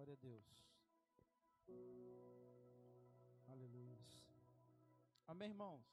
Glória 0.00 0.14
a 0.14 0.28
Deus. 0.28 0.46
Aleluia. 3.48 3.98
Amém, 5.26 5.50
irmãos? 5.50 5.84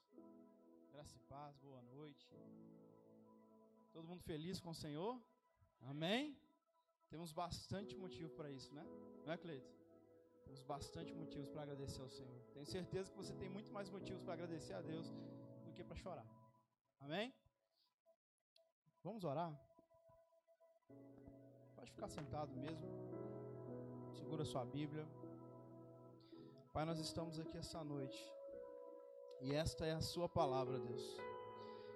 Graça 0.93 1.17
e 1.17 1.19
paz, 1.27 1.57
boa 1.57 1.81
noite. 1.81 2.25
Todo 3.91 4.07
mundo 4.07 4.23
feliz 4.23 4.61
com 4.61 4.69
o 4.69 4.73
Senhor? 4.83 5.21
Amém? 5.81 6.39
Temos 7.09 7.33
bastante 7.33 7.97
motivo 7.97 8.29
para 8.29 8.49
isso, 8.49 8.73
né? 8.73 8.85
Não 9.25 9.33
é, 9.33 9.37
Cleito? 9.37 9.69
Temos 10.45 10.63
bastante 10.63 11.13
motivos 11.13 11.49
para 11.49 11.63
agradecer 11.63 12.01
ao 12.01 12.07
Senhor. 12.07 12.41
Tenho 12.53 12.65
certeza 12.65 13.11
que 13.11 13.17
você 13.17 13.35
tem 13.35 13.49
muito 13.49 13.73
mais 13.73 13.89
motivos 13.89 14.21
para 14.21 14.35
agradecer 14.35 14.71
a 14.73 14.81
Deus 14.81 15.11
do 15.65 15.73
que 15.73 15.83
para 15.83 15.97
chorar. 15.97 16.25
Amém? 17.01 17.33
Vamos 19.03 19.25
orar? 19.25 19.53
Pode 21.75 21.91
ficar 21.91 22.07
sentado 22.07 22.55
mesmo. 22.55 23.26
Segura 24.17 24.43
sua 24.43 24.65
Bíblia. 24.65 25.07
Pai, 26.73 26.85
nós 26.85 26.99
estamos 26.99 27.39
aqui 27.39 27.57
essa 27.57 27.83
noite. 27.83 28.19
E 29.41 29.53
esta 29.53 29.85
é 29.85 29.93
a 29.93 30.01
sua 30.01 30.27
palavra, 30.27 30.79
Deus. 30.79 31.17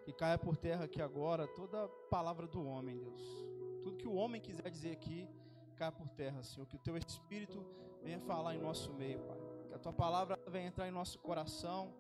Que 0.06 0.14
caia 0.14 0.38
por 0.38 0.56
terra 0.56 0.86
aqui 0.86 1.02
agora 1.02 1.48
toda 1.48 1.88
palavra 2.10 2.48
do 2.48 2.64
homem, 2.64 2.98
Deus. 2.98 3.22
Tudo 3.84 3.98
que 3.98 4.08
o 4.08 4.14
homem 4.14 4.40
quiser 4.40 4.70
dizer 4.70 4.92
aqui, 4.92 5.28
caia 5.76 5.92
por 5.92 6.08
terra, 6.10 6.44
Senhor. 6.44 6.68
Que 6.68 6.76
o 6.76 6.80
teu 6.80 6.96
Espírito 6.96 7.66
venha 8.04 8.20
falar 8.20 8.56
em 8.56 8.60
nosso 8.60 8.94
meio, 8.94 9.20
Pai. 9.22 9.40
Que 9.68 9.74
a 9.74 9.80
tua 9.80 9.94
palavra 9.94 10.40
venha 10.48 10.68
entrar 10.68 10.88
em 10.88 10.92
nosso 10.92 11.18
coração 11.20 11.94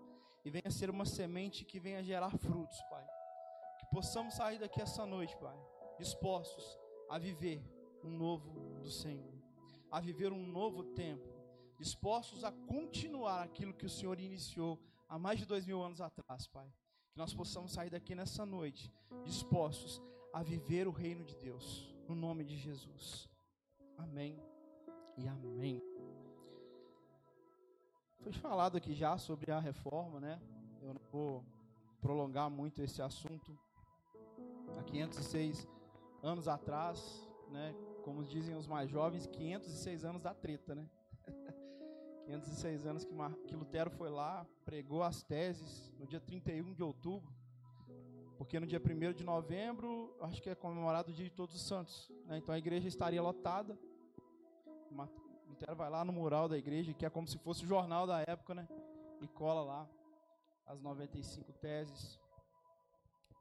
e 0.45 0.51
venha 0.51 0.69
ser 0.69 0.89
uma 0.89 1.05
semente 1.05 1.65
que 1.65 1.79
venha 1.79 2.03
gerar 2.03 2.29
frutos, 2.37 2.79
Pai. 2.89 3.05
Que 3.79 3.85
possamos 3.87 4.35
sair 4.35 4.59
daqui 4.59 4.81
essa 4.81 5.03
noite, 5.03 5.35
Pai, 5.37 5.57
dispostos 5.97 6.77
a 7.09 7.17
viver 7.17 7.61
um 8.03 8.11
novo 8.11 8.49
do 8.81 8.89
Senhor, 8.89 9.33
a 9.91 9.99
viver 9.99 10.31
um 10.31 10.47
novo 10.47 10.83
tempo, 10.83 11.27
dispostos 11.77 12.43
a 12.43 12.51
continuar 12.51 13.43
aquilo 13.43 13.73
que 13.73 13.85
o 13.85 13.89
Senhor 13.89 14.19
iniciou 14.19 14.79
há 15.09 15.19
mais 15.19 15.37
de 15.37 15.45
dois 15.45 15.65
mil 15.65 15.83
anos 15.83 15.99
atrás, 15.99 16.47
Pai. 16.47 16.71
Que 17.11 17.17
nós 17.17 17.33
possamos 17.33 17.73
sair 17.73 17.89
daqui 17.89 18.15
nessa 18.15 18.45
noite 18.45 18.89
dispostos 19.25 20.01
a 20.31 20.41
viver 20.41 20.87
o 20.87 20.91
reino 20.91 21.25
de 21.25 21.35
Deus, 21.35 21.93
no 22.07 22.15
nome 22.15 22.45
de 22.45 22.55
Jesus. 22.55 23.29
Amém 23.97 24.39
e 25.17 25.27
amém. 25.27 25.83
Foi 28.21 28.31
falado 28.31 28.77
aqui 28.77 28.93
já 28.93 29.17
sobre 29.17 29.51
a 29.51 29.59
reforma, 29.59 30.19
né? 30.21 30.39
Eu 30.81 30.93
não 30.93 31.01
vou 31.11 31.43
prolongar 31.99 32.49
muito 32.49 32.81
esse 32.81 33.01
assunto. 33.01 33.57
Há 34.79 34.83
506 34.83 35.67
anos 36.23 36.47
atrás, 36.47 37.27
né? 37.49 37.75
Como 38.03 38.23
dizem 38.23 38.55
os 38.55 38.67
mais 38.67 38.89
jovens, 38.89 39.27
506 39.27 40.05
anos 40.05 40.21
da 40.21 40.33
treta, 40.33 40.75
né? 40.75 40.89
506 42.25 42.85
anos 42.85 43.05
que, 43.05 43.13
que 43.47 43.55
Lutero 43.55 43.89
foi 43.91 44.09
lá, 44.09 44.45
pregou 44.65 45.03
as 45.03 45.23
teses 45.23 45.91
no 45.97 46.05
dia 46.05 46.19
31 46.19 46.73
de 46.73 46.83
outubro, 46.83 47.33
porque 48.37 48.59
no 48.59 48.65
dia 48.65 48.79
1 48.79 49.13
de 49.13 49.23
novembro, 49.23 50.15
acho 50.21 50.41
que 50.41 50.49
é 50.49 50.55
comemorado 50.55 51.11
o 51.11 51.13
dia 51.13 51.25
de 51.25 51.31
Todos 51.31 51.55
os 51.55 51.61
Santos, 51.61 52.11
né? 52.25 52.37
Então 52.37 52.53
a 52.53 52.57
igreja 52.57 52.87
estaria 52.87 53.21
lotada. 53.21 53.77
Lutero 55.61 55.75
vai 55.75 55.91
lá 55.91 56.03
no 56.03 56.11
mural 56.11 56.49
da 56.49 56.57
igreja, 56.57 56.91
que 56.91 57.05
é 57.05 57.09
como 57.09 57.27
se 57.27 57.37
fosse 57.37 57.63
o 57.63 57.67
jornal 57.67 58.07
da 58.07 58.21
época, 58.21 58.55
né? 58.55 58.67
E 59.21 59.27
cola 59.27 59.61
lá 59.61 59.89
as 60.65 60.81
95 60.81 61.53
teses. 61.53 62.19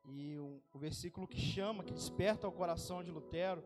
E 0.07 0.37
o, 0.39 0.61
o 0.75 0.79
versículo 0.79 1.27
que 1.27 1.39
chama, 1.39 1.83
que 1.83 1.95
desperta 1.95 2.47
o 2.47 2.53
coração 2.53 3.03
de 3.03 3.11
Lutero, 3.11 3.65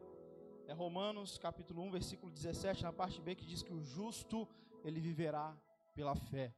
é 0.66 0.72
Romanos 0.72 1.38
capítulo 1.38 1.82
1, 1.82 1.90
versículo 1.90 2.32
17, 2.32 2.82
na 2.82 2.92
parte 2.92 3.20
B, 3.20 3.34
que 3.34 3.44
diz 3.44 3.62
que 3.62 3.72
o 3.72 3.80
justo, 3.80 4.48
ele 4.84 5.00
viverá 5.00 5.56
pela 5.94 6.14
fé. 6.14 6.54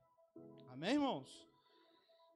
Amém, 0.69 0.95
irmãos? 0.95 1.47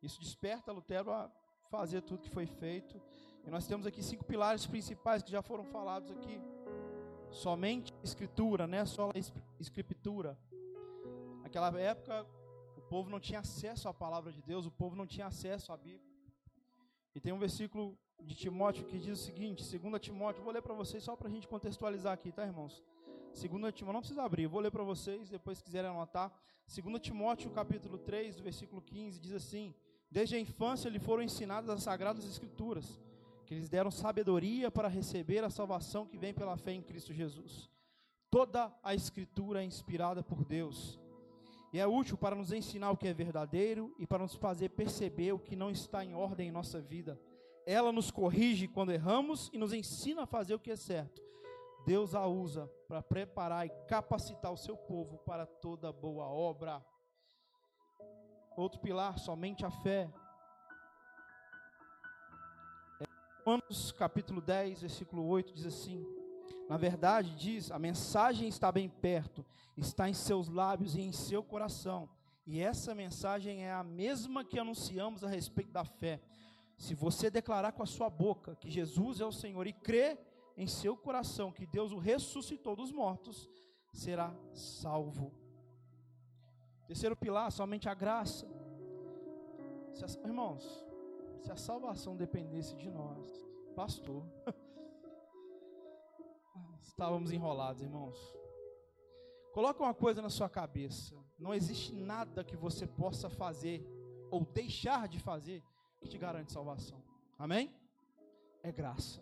Isso 0.03 0.21
desperta 0.21 0.73
Lutero 0.73 1.13
a 1.13 1.31
fazer 1.69 2.03
tudo 2.03 2.23
que 2.23 2.31
foi 2.31 2.47
feito. 2.47 3.01
E 3.47 3.51
nós 3.51 3.67
temos 3.67 3.87
aqui 3.87 4.03
cinco 4.03 4.25
pilares 4.25 4.67
principais 4.67 5.23
que 5.23 5.31
já 5.31 5.43
foram 5.43 5.65
falados 5.65 6.11
aqui. 6.11 6.41
Somente 7.31 7.95
escritura, 8.03 8.67
né? 8.67 8.85
Só 8.85 9.11
escritura. 9.59 10.39
Naquela 11.43 11.69
época, 11.79 12.27
o 12.77 12.83
povo 12.83 13.09
não 13.09 13.21
tinha 13.21 13.41
acesso 13.41 13.89
à 13.89 13.95
palavra 13.95 14.33
de 14.33 14.43
Deus, 14.43 14.67
o 14.67 14.71
povo 14.71 14.97
não 14.97 15.07
tinha 15.07 15.27
acesso 15.27 15.73
à 15.73 15.77
Bíblia. 15.77 16.11
E 17.15 17.21
tem 17.21 17.33
um 17.33 17.39
versículo 17.39 17.97
de 18.23 18.35
Timóteo 18.35 18.85
que 18.85 18.99
diz 18.99 19.19
o 19.19 19.23
seguinte, 19.23 19.63
2 19.79 20.01
Timóteo, 20.01 20.43
vou 20.43 20.53
ler 20.53 20.63
para 20.63 20.75
vocês 20.75 21.03
só 21.03 21.17
para 21.17 21.29
a 21.29 21.31
gente 21.31 21.49
contextualizar 21.49 22.13
aqui, 22.13 22.31
tá, 22.33 22.45
irmãos? 22.45 22.83
2 23.35 23.41
Timóteo, 23.41 23.93
não 23.93 24.01
precisa 24.01 24.23
abrir, 24.23 24.47
vou 24.47 24.61
ler 24.61 24.71
para 24.71 24.83
vocês, 24.83 25.29
depois 25.29 25.59
se 25.59 25.65
quiserem 25.65 25.91
anotar. 25.91 26.33
2 26.67 27.01
Timóteo, 27.01 27.51
capítulo 27.51 27.99
3, 27.99 28.41
versículo 28.41 28.83
15, 28.83 29.19
diz 29.19 29.33
assim: 29.33 29.75
Desde 30.11 30.37
a 30.37 30.41
infância 30.41 30.89
lhe 30.89 30.99
foram 30.99 31.23
ensinadas 31.23 31.71
as 31.71 31.83
sagradas 31.83 32.25
escrituras, 32.25 33.01
que 33.47 33.55
lhes 33.55 33.69
deram 33.69 33.91
sabedoria 33.91 34.71
para 34.71 34.89
receber 34.89 35.43
a 35.43 35.51
salvação 35.51 36.07
que 36.07 36.19
vem 36.19 36.33
pela 36.33 36.57
fé 36.57 36.73
em 36.73 36.83
Cristo 36.83 37.13
Jesus. 37.13 37.69
Toda 38.31 38.73
a 38.83 38.95
escritura 38.95 39.61
é 39.61 39.65
inspirada 39.65 40.23
por 40.23 40.45
Deus 40.45 41.01
e 41.73 41.79
é 41.79 41.87
útil 41.87 42.17
para 42.17 42.37
nos 42.37 42.53
ensinar 42.53 42.91
o 42.91 42.97
que 42.97 43.09
é 43.09 43.15
verdadeiro 43.15 43.95
e 43.99 44.07
para 44.07 44.23
nos 44.23 44.35
fazer 44.35 44.71
perceber 44.71 45.33
o 45.33 45.39
que 45.39 45.55
não 45.55 45.71
está 45.71 46.05
em 46.05 46.15
ordem 46.15 46.49
em 46.49 46.53
nossa 46.53 46.81
vida. 46.81 47.21
Ela 47.71 47.93
nos 47.93 48.11
corrige 48.11 48.67
quando 48.67 48.91
erramos 48.91 49.49
e 49.53 49.57
nos 49.57 49.73
ensina 49.73 50.25
a 50.25 50.27
fazer 50.27 50.57
o 50.57 50.59
que 50.59 50.73
é 50.73 50.77
certo. 50.77 51.23
Deus 51.87 52.17
a 52.17 52.27
usa 52.27 52.69
para 52.89 53.01
preparar 53.01 53.65
e 53.65 53.71
capacitar 53.87 54.53
o 54.53 54.57
seu 54.57 54.77
povo 54.77 55.19
para 55.19 55.47
toda 55.47 55.93
boa 55.93 56.25
obra. 56.25 56.85
Outro 58.57 58.81
pilar, 58.81 59.21
somente 59.21 59.65
a 59.65 59.71
fé. 59.71 60.11
Romanos 63.47 63.93
capítulo 63.93 64.41
10, 64.41 64.81
versículo 64.81 65.25
8 65.29 65.55
diz 65.55 65.65
assim: 65.65 66.05
Na 66.69 66.77
verdade, 66.77 67.37
diz, 67.37 67.71
a 67.71 67.79
mensagem 67.79 68.49
está 68.49 68.73
bem 68.73 68.89
perto, 68.89 69.47
está 69.77 70.09
em 70.09 70.15
seus 70.15 70.49
lábios 70.49 70.97
e 70.97 71.03
em 71.03 71.13
seu 71.13 71.41
coração. 71.41 72.09
E 72.45 72.61
essa 72.61 72.97
mensagem 72.97 73.65
é 73.65 73.73
a 73.73 73.85
mesma 73.85 74.45
que 74.45 74.59
anunciamos 74.59 75.23
a 75.23 75.29
respeito 75.29 75.71
da 75.71 75.85
fé. 75.85 76.21
Se 76.81 76.95
você 76.95 77.29
declarar 77.29 77.73
com 77.73 77.83
a 77.83 77.87
sua 77.87 78.09
boca 78.09 78.57
que 78.57 78.71
Jesus 78.71 79.21
é 79.21 79.27
o 79.27 79.31
Senhor 79.31 79.67
e 79.67 79.73
crer 79.73 80.19
em 80.57 80.67
seu 80.67 80.97
coração 80.97 81.53
que 81.53 81.67
Deus 81.67 81.93
o 81.93 81.99
ressuscitou 81.99 82.75
dos 82.75 82.91
mortos, 82.91 83.51
será 83.93 84.35
salvo. 84.55 85.31
Terceiro 86.87 87.15
pilar, 87.15 87.53
somente 87.53 87.87
a 87.87 87.93
graça. 87.93 88.49
Se 89.93 90.03
a, 90.03 90.27
irmãos, 90.27 90.83
se 91.43 91.53
a 91.53 91.57
salvação 91.57 92.17
dependesse 92.17 92.75
de 92.75 92.91
nós, 92.91 93.29
pastor, 93.77 94.25
estávamos 96.81 97.31
enrolados, 97.31 97.83
irmãos. 97.83 98.17
Coloca 99.53 99.83
uma 99.83 99.93
coisa 99.93 100.23
na 100.23 100.31
sua 100.31 100.49
cabeça: 100.49 101.15
não 101.39 101.53
existe 101.53 101.93
nada 101.93 102.43
que 102.43 102.57
você 102.57 102.87
possa 102.87 103.29
fazer 103.29 103.87
ou 104.31 104.47
deixar 104.47 105.07
de 105.07 105.19
fazer 105.19 105.63
que 106.01 106.09
te 106.09 106.19
garante 106.19 106.53
salvação. 106.53 107.03
Amém? 107.39 107.75
É 108.63 108.73
graça. 108.73 109.21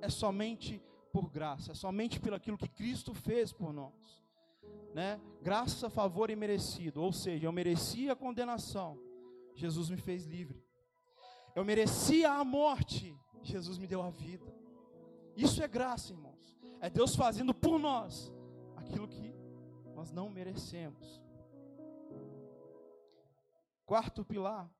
É 0.00 0.08
somente 0.08 0.82
por 1.12 1.30
graça, 1.30 1.72
é 1.72 1.74
somente 1.74 2.18
pelo 2.18 2.36
aquilo 2.36 2.56
que 2.56 2.68
Cristo 2.68 3.12
fez 3.12 3.52
por 3.52 3.72
nós. 3.72 4.22
Né? 4.94 5.20
Graça, 5.42 5.90
favor 5.90 6.30
e 6.30 6.36
merecido, 6.36 7.02
ou 7.02 7.12
seja, 7.12 7.46
eu 7.46 7.52
merecia 7.52 8.12
a 8.12 8.16
condenação, 8.16 8.98
Jesus 9.54 9.90
me 9.90 9.96
fez 9.96 10.24
livre. 10.24 10.62
Eu 11.54 11.64
merecia 11.64 12.32
a 12.32 12.44
morte, 12.44 13.14
Jesus 13.42 13.78
me 13.78 13.86
deu 13.86 14.02
a 14.02 14.10
vida. 14.10 14.52
Isso 15.36 15.62
é 15.62 15.68
graça, 15.68 16.12
irmãos. 16.12 16.58
É 16.80 16.88
Deus 16.88 17.14
fazendo 17.14 17.54
por 17.54 17.78
nós 17.78 18.32
aquilo 18.76 19.06
que 19.06 19.34
nós 19.94 20.10
não 20.10 20.30
merecemos. 20.30 21.20
Quarto 23.84 24.24
pilar, 24.24 24.70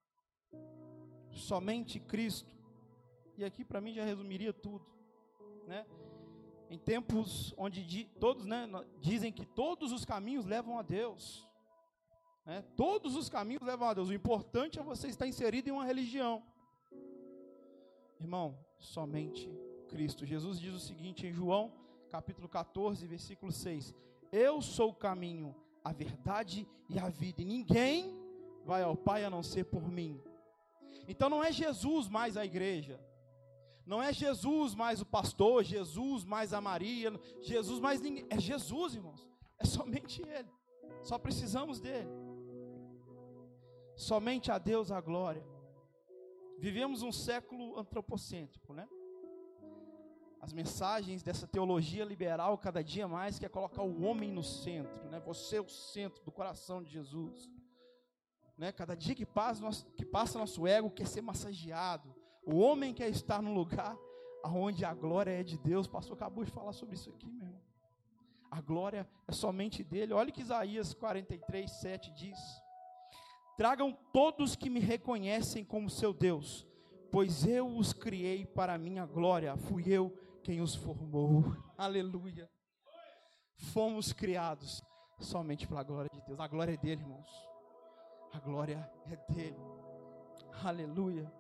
somente 1.35 1.99
Cristo. 1.99 2.51
E 3.37 3.45
aqui 3.45 3.65
para 3.65 3.81
mim 3.81 3.95
já 3.95 4.05
resumiria 4.05 4.53
tudo, 4.53 4.85
né? 5.67 5.87
Em 6.71 6.79
tempos 6.79 7.53
onde 7.57 8.05
todos, 8.19 8.47
né, 8.47 8.67
dizem 8.99 9.31
que 9.31 9.45
todos 9.45 9.93
os 9.93 10.05
caminhos 10.05 10.47
levam 10.47 10.79
a 10.79 10.83
Deus. 10.83 11.47
Né? 12.47 12.65
Todos 12.77 13.15
os 13.15 13.29
caminhos 13.29 13.63
levam 13.63 13.89
a 13.89 13.95
Deus. 13.95 14.09
O 14.09 14.15
importante 14.15 14.79
é 14.79 14.83
você 14.83 15.09
estar 15.09 15.27
inserido 15.27 15.69
em 15.69 15.73
uma 15.73 15.85
religião. 15.85 16.43
Irmão, 18.19 18.59
somente 18.79 19.51
Cristo. 19.89 20.25
Jesus 20.25 20.59
diz 20.59 20.73
o 20.73 20.81
seguinte 20.81 21.27
em 21.27 21.33
João, 21.33 21.73
capítulo 22.11 22.49
14, 22.49 23.07
versículo 23.07 23.53
6: 23.53 23.95
Eu 24.31 24.63
sou 24.63 24.91
o 24.91 24.95
caminho, 24.95 25.55
a 25.85 25.93
verdade 25.93 26.67
e 26.89 26.99
a 26.99 27.09
vida, 27.09 27.43
e 27.43 27.45
ninguém 27.45 28.17
vai 28.65 28.83
ao 28.83 28.97
Pai 28.97 29.25
a 29.25 29.31
não 29.31 29.43
ser 29.43 29.65
por 29.65 29.87
mim. 29.89 30.21
Então 31.09 31.29
não 31.29 31.43
é 31.43 31.53
Jesus 31.53 32.09
mais 32.09 32.37
a 32.37 32.45
igreja. 32.45 33.01
Não 33.85 34.03
é 34.03 34.13
Jesus 34.13 34.75
mais 34.75 35.01
o 35.01 35.07
pastor, 35.07 35.65
Jesus 35.65 36.25
mais 36.25 36.53
a 36.53 36.61
Maria, 36.61 37.13
Jesus 37.41 37.81
mais 37.81 38.01
ninguém. 38.01 38.27
É 38.31 38.39
Jesus, 38.39 38.95
irmãos. 38.95 39.29
É 39.59 39.65
somente 39.65 40.23
Ele. 40.23 40.49
Só 41.03 41.19
precisamos 41.19 41.81
dele. 41.81 42.09
Somente 43.97 44.51
a 44.51 44.59
Deus 44.59 44.91
a 44.91 45.01
glória. 45.01 45.45
Vivemos 46.59 47.03
um 47.03 47.11
século 47.11 47.79
antropocêntrico, 47.79 48.73
né? 48.73 48.89
As 50.41 50.53
mensagens 50.53 51.23
dessa 51.23 51.47
teologia 51.47 52.05
liberal, 52.05 52.57
cada 52.59 52.83
dia 52.83 53.07
mais, 53.07 53.39
quer 53.39 53.49
colocar 53.49 53.83
o 53.83 54.03
homem 54.03 54.33
no 54.33 54.43
centro, 54.43 55.09
né? 55.09 55.21
Você 55.21 55.57
é 55.57 55.61
o 55.61 55.69
centro 55.69 56.23
do 56.25 56.33
coração 56.33 56.83
de 56.83 56.91
Jesus. 56.91 57.51
Né? 58.63 58.71
Cada 58.71 58.95
dia 58.95 59.13
que 59.13 59.27
passa, 59.27 59.61
nosso, 59.61 59.85
que 59.97 60.05
passa 60.05 60.39
nosso 60.39 60.69
ego 60.69 60.89
quer 60.89 61.09
ser 61.09 61.21
massageado. 61.21 62.15
O 62.47 62.61
homem 62.61 62.95
quer 62.95 63.09
estar 63.09 63.43
no 63.43 63.53
lugar 63.53 63.99
onde 64.45 64.85
a 64.85 64.95
glória 64.95 65.33
é 65.33 65.43
de 65.43 65.59
Deus. 65.59 65.87
O 65.87 65.91
pastor 65.91 66.17
acabou 66.17 66.45
de 66.45 66.53
falar 66.53 66.73
sobre 66.73 66.95
isso 66.95 67.11
aqui, 67.11 67.27
meu 67.27 67.49
irmão. 67.49 67.61
A 68.49 68.61
glória 68.61 69.09
é 69.27 69.33
somente 69.33 69.83
dele. 69.83 70.13
Olha 70.13 70.31
que 70.31 70.43
Isaías 70.43 70.95
43, 70.95 71.69
7 71.69 72.13
diz. 72.13 72.39
Tragam 73.57 73.99
todos 74.13 74.55
que 74.55 74.71
me 74.71 74.79
reconhecem 74.79 75.65
como 75.65 75.91
seu 75.91 76.13
Deus, 76.13 76.65
pois 77.11 77.45
eu 77.45 77.67
os 77.67 77.93
criei 77.93 78.47
para 78.47 78.75
a 78.75 78.79
minha 78.79 79.05
glória, 79.05 79.57
fui 79.57 79.89
eu 79.89 80.17
quem 80.45 80.61
os 80.61 80.77
formou. 80.77 81.43
Aleluia. 81.77 82.49
Fomos 83.57 84.13
criados 84.13 84.81
somente 85.19 85.67
para 85.67 85.81
a 85.81 85.85
glória 85.85 86.11
de 86.15 86.25
Deus. 86.25 86.39
A 86.39 86.47
glória 86.47 86.75
é 86.75 86.77
dele, 86.77 87.01
irmãos. 87.01 87.52
A 88.33 88.39
glória 88.39 88.91
é 89.07 89.33
dele. 89.33 89.57
Aleluia. 90.65 91.31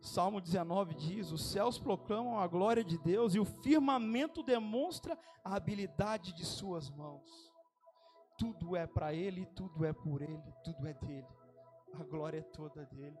Salmo 0.00 0.40
19 0.40 0.94
diz: 0.94 1.30
Os 1.30 1.50
céus 1.50 1.78
proclamam 1.78 2.38
a 2.38 2.46
glória 2.46 2.82
de 2.82 2.96
Deus 2.98 3.34
e 3.34 3.38
o 3.38 3.44
firmamento 3.44 4.42
demonstra 4.42 5.18
a 5.44 5.56
habilidade 5.56 6.32
de 6.32 6.44
Suas 6.44 6.88
mãos. 6.90 7.52
Tudo 8.38 8.74
é 8.74 8.86
para 8.86 9.12
Ele, 9.12 9.44
tudo 9.46 9.84
é 9.84 9.92
por 9.92 10.22
Ele, 10.22 10.54
tudo 10.64 10.86
é 10.86 10.94
dele. 10.94 11.28
A 11.92 12.04
glória 12.04 12.38
é 12.38 12.42
toda 12.42 12.86
dele. 12.86 13.18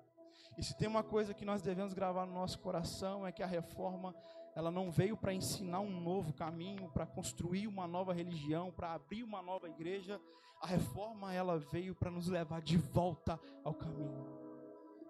E 0.56 0.62
se 0.62 0.76
tem 0.76 0.88
uma 0.88 1.02
coisa 1.02 1.34
que 1.34 1.44
nós 1.44 1.60
devemos 1.60 1.92
gravar 1.92 2.24
no 2.24 2.32
nosso 2.32 2.58
coração 2.58 3.26
é 3.26 3.32
que 3.32 3.42
a 3.42 3.46
reforma 3.46 4.14
ela 4.54 4.70
não 4.70 4.90
veio 4.90 5.16
para 5.16 5.32
ensinar 5.32 5.80
um 5.80 6.00
novo 6.00 6.32
caminho, 6.32 6.90
para 6.90 7.06
construir 7.06 7.66
uma 7.66 7.86
nova 7.86 8.12
religião, 8.12 8.70
para 8.70 8.92
abrir 8.92 9.22
uma 9.22 9.40
nova 9.42 9.68
igreja. 9.68 10.20
A 10.60 10.66
reforma 10.66 11.32
ela 11.32 11.58
veio 11.58 11.94
para 11.94 12.10
nos 12.10 12.28
levar 12.28 12.60
de 12.60 12.76
volta 12.76 13.40
ao 13.64 13.74
caminho. 13.74 14.26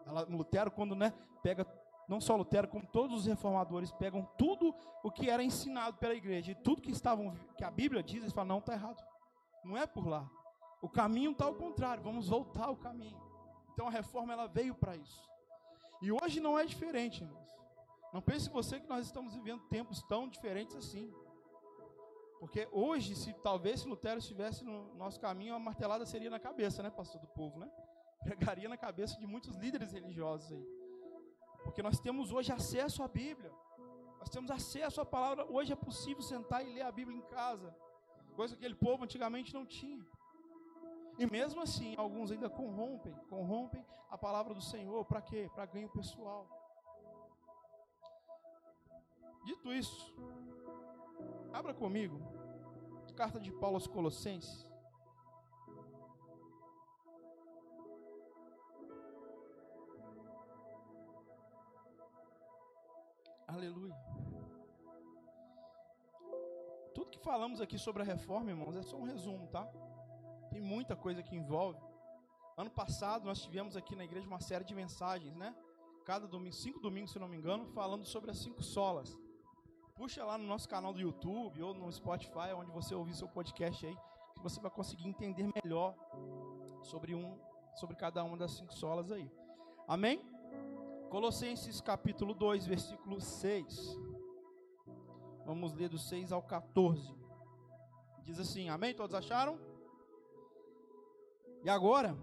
Ela, 0.07 0.23
Lutero 0.29 0.71
quando 0.71 0.95
né, 0.95 1.13
pega 1.43 1.67
não 2.11 2.21
só 2.21 2.35
Lutero, 2.35 2.67
como 2.67 2.85
todos 2.85 3.21
os 3.21 3.27
reformadores 3.27 3.93
pegam 3.93 4.29
tudo 4.37 4.75
o 5.01 5.13
que 5.13 5.31
era 5.31 5.45
ensinado 5.45 5.97
pela 5.97 6.13
igreja 6.13 6.51
e 6.51 6.57
tudo 6.57 6.83
que 6.83 6.91
estavam 6.91 7.33
que 7.57 7.63
a 7.63 7.71
Bíblia 7.71 8.03
diz, 8.03 8.17
eles 8.17 8.33
falam 8.33 8.49
não 8.49 8.59
está 8.59 8.73
errado. 8.73 9.01
Não 9.65 9.77
é 9.77 9.87
por 9.87 10.09
lá. 10.09 10.29
O 10.83 10.89
caminho 10.89 11.31
está 11.31 11.45
ao 11.45 11.55
contrário, 11.55 12.03
vamos 12.03 12.29
voltar 12.29 12.65
ao 12.65 12.77
caminho. 12.77 13.17
Então 13.73 13.87
a 13.87 13.91
reforma 13.91 14.33
ela 14.33 14.49
veio 14.49 14.75
para 14.75 14.97
isso. 14.97 15.31
E 16.03 16.11
hoje 16.11 16.41
não 16.41 16.59
é 16.59 16.67
diferente, 16.67 17.23
irmãos. 17.23 17.60
Não 18.13 18.21
pense 18.21 18.49
você 18.51 18.81
que 18.81 18.89
nós 18.89 19.07
estamos 19.07 19.35
vivendo 19.35 19.63
tempos 19.69 20.03
tão 20.03 20.29
diferentes 20.29 20.77
assim. 20.77 21.13
Porque 22.39 22.69
hoje, 22.73 23.15
se 23.15 23.33
talvez 23.35 23.81
se 23.81 23.89
Lutero 23.89 24.19
estivesse 24.19 24.65
no 24.65 24.95
nosso 24.95 25.21
caminho, 25.21 25.55
a 25.55 25.59
martelada 25.59 26.07
seria 26.07 26.31
na 26.31 26.41
cabeça, 26.41 26.83
né, 26.83 26.91
pastor 26.91 27.21
do 27.21 27.27
povo, 27.29 27.59
né? 27.59 27.71
Pregaria 28.25 28.69
na 28.69 28.77
cabeça 28.77 29.19
de 29.19 29.27
muitos 29.27 29.57
líderes 29.57 29.93
religiosos 29.93 30.53
aí. 30.53 30.67
Porque 31.65 31.83
nós 31.83 32.01
temos 32.01 32.33
hoje 32.33 32.53
acesso 32.53 33.03
à 33.03 33.09
Bíblia. 33.09 33.53
Nós 34.19 34.29
temos 34.29 34.51
acesso 34.51 35.01
à 35.01 35.05
palavra. 35.05 35.47
Hoje 35.51 35.73
é 35.73 35.77
possível 35.77 36.23
sentar 36.23 36.67
e 36.67 36.73
ler 36.73 36.83
a 36.83 36.93
Bíblia 36.93 37.17
em 37.17 37.23
casa 37.23 37.75
coisa 38.41 38.57
que 38.57 38.65
aquele 38.65 38.75
povo 38.75 39.05
antigamente 39.05 39.53
não 39.53 39.67
tinha. 39.67 40.03
E 41.19 41.27
mesmo 41.27 41.61
assim, 41.61 41.95
alguns 41.97 42.31
ainda 42.31 42.49
corrompem, 42.49 43.15
corrompem 43.29 43.85
a 44.09 44.17
palavra 44.17 44.55
do 44.55 44.63
Senhor, 44.63 45.05
para 45.05 45.21
quê? 45.21 45.51
Para 45.55 45.67
ganho 45.67 45.91
pessoal. 45.91 46.49
Dito 49.45 49.73
isso, 49.73 50.15
abra 51.53 51.73
comigo, 51.73 52.21
carta 53.21 53.39
de 53.39 53.53
Paulo 53.53 53.77
aos 53.77 53.87
Colossenses. 53.87 54.67
Aleluia. 63.47 63.95
Tudo 66.95 67.11
que 67.11 67.19
falamos 67.19 67.61
aqui 67.61 67.79
sobre 67.79 68.03
a 68.03 68.07
reforma, 68.07 68.51
irmãos, 68.51 68.75
é 68.75 68.83
só 68.83 68.97
um 68.97 69.03
resumo, 69.03 69.49
tá? 69.49 69.67
Tem 70.51 70.61
muita 70.61 70.97
coisa 70.97 71.23
que 71.23 71.37
envolve. 71.37 71.79
Ano 72.57 72.71
passado 72.71 73.27
nós 73.27 73.43
tivemos 73.43 73.77
aqui 73.77 73.95
na 73.95 74.05
igreja 74.05 74.27
uma 74.27 74.41
série 74.41 74.65
de 74.65 74.75
mensagens, 74.75 75.37
né? 75.37 75.55
Cada 76.05 76.27
domingo, 76.27 76.55
cinco 76.55 76.81
domingos, 76.81 77.11
se 77.11 77.19
não 77.19 77.29
me 77.29 77.37
engano, 77.37 77.67
falando 77.67 78.05
sobre 78.05 78.31
as 78.31 78.39
cinco 78.39 78.63
solas. 78.63 79.19
Puxa 80.01 80.25
lá 80.25 80.39
no 80.39 80.47
nosso 80.47 80.67
canal 80.67 80.95
do 80.95 80.99
YouTube 80.99 81.63
ou 81.63 81.75
no 81.75 81.93
Spotify, 81.93 82.55
onde 82.57 82.71
você 82.71 82.95
ouvir 82.95 83.15
seu 83.15 83.29
podcast 83.29 83.85
aí, 83.85 83.95
que 84.35 84.43
você 84.43 84.59
vai 84.59 84.71
conseguir 84.71 85.07
entender 85.07 85.47
melhor 85.63 85.95
sobre 86.81 87.15
um, 87.15 87.39
sobre 87.75 87.95
cada 87.95 88.25
uma 88.25 88.35
das 88.35 88.53
cinco 88.53 88.73
solas 88.73 89.13
aí. 89.13 89.31
Amém? 89.87 90.25
Colossenses 91.11 91.83
capítulo 91.83 92.33
2, 92.33 92.65
versículo 92.65 93.21
6. 93.21 94.01
Vamos 95.45 95.75
ler 95.75 95.91
do 95.91 95.99
6 95.99 96.33
ao 96.33 96.43
14. 96.43 97.15
Diz 98.23 98.41
assim: 98.41 98.71
Amém? 98.71 98.95
Todos 98.95 99.15
acharam? 99.15 99.61
E 101.63 101.69
agora, 101.69 102.17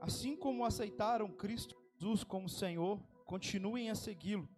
assim 0.00 0.34
como 0.34 0.64
aceitaram 0.64 1.30
Cristo 1.30 1.76
Jesus 1.96 2.24
como 2.24 2.48
Senhor, 2.48 2.98
continuem 3.24 3.88
a 3.88 3.94
segui-lo. 3.94 4.48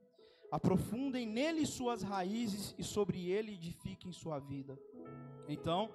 Aprofundem 0.52 1.26
nele 1.26 1.64
suas 1.64 2.02
raízes 2.02 2.74
e 2.76 2.84
sobre 2.84 3.30
ele 3.30 3.54
edifiquem 3.54 4.12
sua 4.12 4.38
vida. 4.38 4.78
Então, 5.48 5.90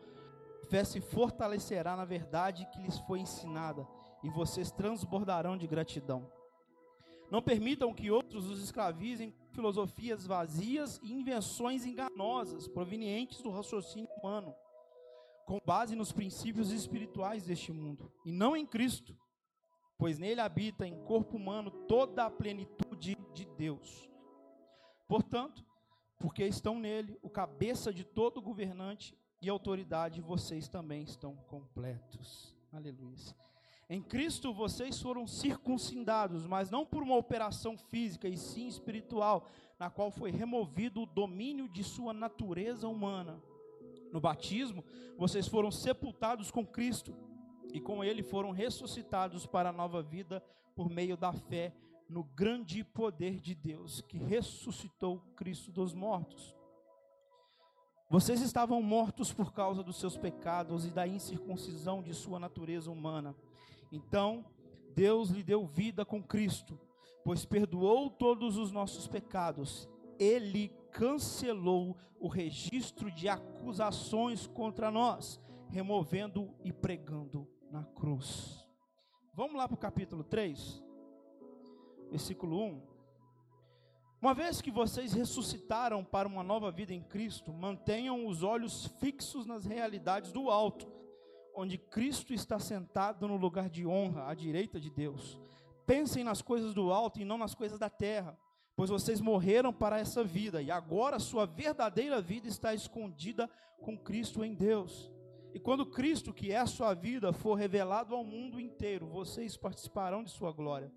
fé 0.67 0.83
se 0.83 0.99
fortalecerá 0.99 1.95
na 1.95 2.05
verdade 2.05 2.67
que 2.73 2.81
lhes 2.81 2.97
foi 3.01 3.19
ensinada, 3.19 3.87
e 4.23 4.29
vocês 4.31 4.71
transbordarão 4.71 5.55
de 5.55 5.67
gratidão. 5.67 6.27
Não 7.29 7.39
permitam 7.39 7.93
que 7.93 8.09
outros 8.09 8.49
os 8.49 8.59
escravizem 8.63 9.29
com 9.29 9.45
filosofias 9.53 10.25
vazias 10.25 10.99
e 11.03 11.13
invenções 11.13 11.85
enganosas 11.85 12.67
provenientes 12.67 13.43
do 13.43 13.51
raciocínio 13.51 14.09
humano, 14.17 14.55
com 15.45 15.61
base 15.63 15.95
nos 15.95 16.11
princípios 16.11 16.71
espirituais 16.71 17.43
deste 17.43 17.71
mundo, 17.71 18.11
e 18.25 18.31
não 18.31 18.57
em 18.57 18.65
Cristo, 18.65 19.15
pois 19.99 20.17
nele 20.17 20.41
habita 20.41 20.87
em 20.87 20.97
corpo 21.03 21.37
humano 21.37 21.69
toda 21.69 22.25
a 22.25 22.31
plenitude 22.31 23.15
de 23.35 23.45
Deus. 23.45 24.09
Portanto, 25.07 25.63
porque 26.19 26.43
estão 26.45 26.79
nele, 26.79 27.17
o 27.21 27.29
cabeça 27.29 27.93
de 27.93 28.03
todo 28.03 28.41
governante 28.41 29.15
e 29.41 29.49
autoridade, 29.49 30.21
vocês 30.21 30.67
também 30.67 31.03
estão 31.03 31.35
completos. 31.47 32.55
Aleluia. 32.71 33.35
Em 33.89 34.01
Cristo 34.01 34.53
vocês 34.53 35.01
foram 35.01 35.25
circuncidados, 35.25 36.45
mas 36.45 36.69
não 36.69 36.85
por 36.85 37.01
uma 37.01 37.15
operação 37.15 37.77
física, 37.77 38.27
e 38.27 38.35
sim 38.35 38.67
espiritual, 38.67 39.47
na 39.79 39.89
qual 39.89 40.11
foi 40.11 40.29
removido 40.29 41.03
o 41.03 41.05
domínio 41.05 41.69
de 41.69 41.83
sua 41.83 42.13
natureza 42.13 42.87
humana. 42.87 43.41
No 44.11 44.19
batismo, 44.19 44.83
vocês 45.17 45.47
foram 45.47 45.71
sepultados 45.71 46.51
com 46.51 46.65
Cristo, 46.65 47.15
e 47.73 47.79
com 47.79 48.03
ele 48.03 48.23
foram 48.23 48.51
ressuscitados 48.51 49.45
para 49.45 49.69
a 49.69 49.73
nova 49.73 50.01
vida 50.01 50.43
por 50.75 50.89
meio 50.89 51.15
da 51.15 51.31
fé 51.31 51.73
no 52.09 52.23
grande 52.23 52.83
poder 52.83 53.39
de 53.39 53.53
Deus, 53.53 54.01
que 54.01 54.17
ressuscitou 54.17 55.19
Cristo 55.35 55.71
dos 55.71 55.93
mortos. 55.93 56.55
Vocês 58.09 58.41
estavam 58.41 58.81
mortos 58.81 59.33
por 59.33 59.53
causa 59.53 59.83
dos 59.83 59.97
seus 59.99 60.17
pecados 60.17 60.85
e 60.85 60.89
da 60.89 61.05
incircuncisão 61.05 62.01
de 62.01 62.13
sua 62.13 62.39
natureza 62.39 62.89
humana 62.89 63.35
então, 63.91 64.45
Deus 64.95 65.29
lhe 65.29 65.43
deu 65.43 65.65
vida 65.65 66.05
com 66.05 66.21
Cristo, 66.21 66.79
pois 67.23 67.45
perdoou 67.45 68.09
todos 68.09 68.57
os 68.57 68.71
nossos 68.71 69.07
pecados. 69.07 69.87
Ele 70.19 70.69
cancelou 70.91 71.95
o 72.19 72.27
registro 72.27 73.11
de 73.11 73.29
acusações 73.29 74.47
contra 74.47 74.89
nós, 74.89 75.39
removendo 75.69 76.53
e 76.63 76.73
pregando 76.73 77.47
na 77.71 77.83
cruz. 77.83 78.65
Vamos 79.33 79.55
lá 79.55 79.67
para 79.67 79.75
o 79.75 79.79
capítulo 79.79 80.23
3, 80.23 80.83
versículo 82.09 82.63
1. 82.63 82.81
Uma 84.21 84.33
vez 84.33 84.61
que 84.61 84.71
vocês 84.71 85.13
ressuscitaram 85.13 86.03
para 86.03 86.27
uma 86.27 86.43
nova 86.43 86.71
vida 86.71 86.93
em 86.93 87.03
Cristo, 87.03 87.53
mantenham 87.53 88.25
os 88.25 88.43
olhos 88.43 88.87
fixos 88.99 89.45
nas 89.45 89.65
realidades 89.65 90.31
do 90.31 90.49
alto 90.49 90.97
onde 91.57 91.75
Cristo 91.75 92.35
está 92.35 92.59
sentado 92.59 93.27
no 93.27 93.35
lugar 93.35 93.67
de 93.67 93.83
honra, 93.87 94.29
à 94.29 94.35
direita 94.35 94.79
de 94.79 94.91
Deus. 94.91 95.39
Pensem 95.87 96.23
nas 96.23 96.39
coisas 96.39 96.71
do 96.71 96.93
alto 96.93 97.19
e 97.19 97.25
não 97.25 97.35
nas 97.35 97.55
coisas 97.55 97.79
da 97.79 97.89
terra, 97.89 98.37
pois 98.75 98.91
vocês 98.91 99.19
morreram 99.19 99.73
para 99.73 99.97
essa 99.97 100.23
vida, 100.23 100.61
e 100.61 100.69
agora 100.69 101.17
sua 101.17 101.47
verdadeira 101.47 102.21
vida 102.21 102.47
está 102.47 102.75
escondida 102.75 103.49
com 103.81 103.97
Cristo 103.97 104.45
em 104.45 104.53
Deus. 104.53 105.11
E 105.51 105.59
quando 105.59 105.83
Cristo, 105.87 106.31
que 106.31 106.51
é 106.51 106.57
a 106.57 106.67
sua 106.67 106.93
vida, 106.93 107.33
for 107.33 107.55
revelado 107.55 108.13
ao 108.13 108.23
mundo 108.23 108.59
inteiro, 108.59 109.07
vocês 109.07 109.57
participarão 109.57 110.23
de 110.23 110.29
sua 110.29 110.51
glória. 110.51 110.91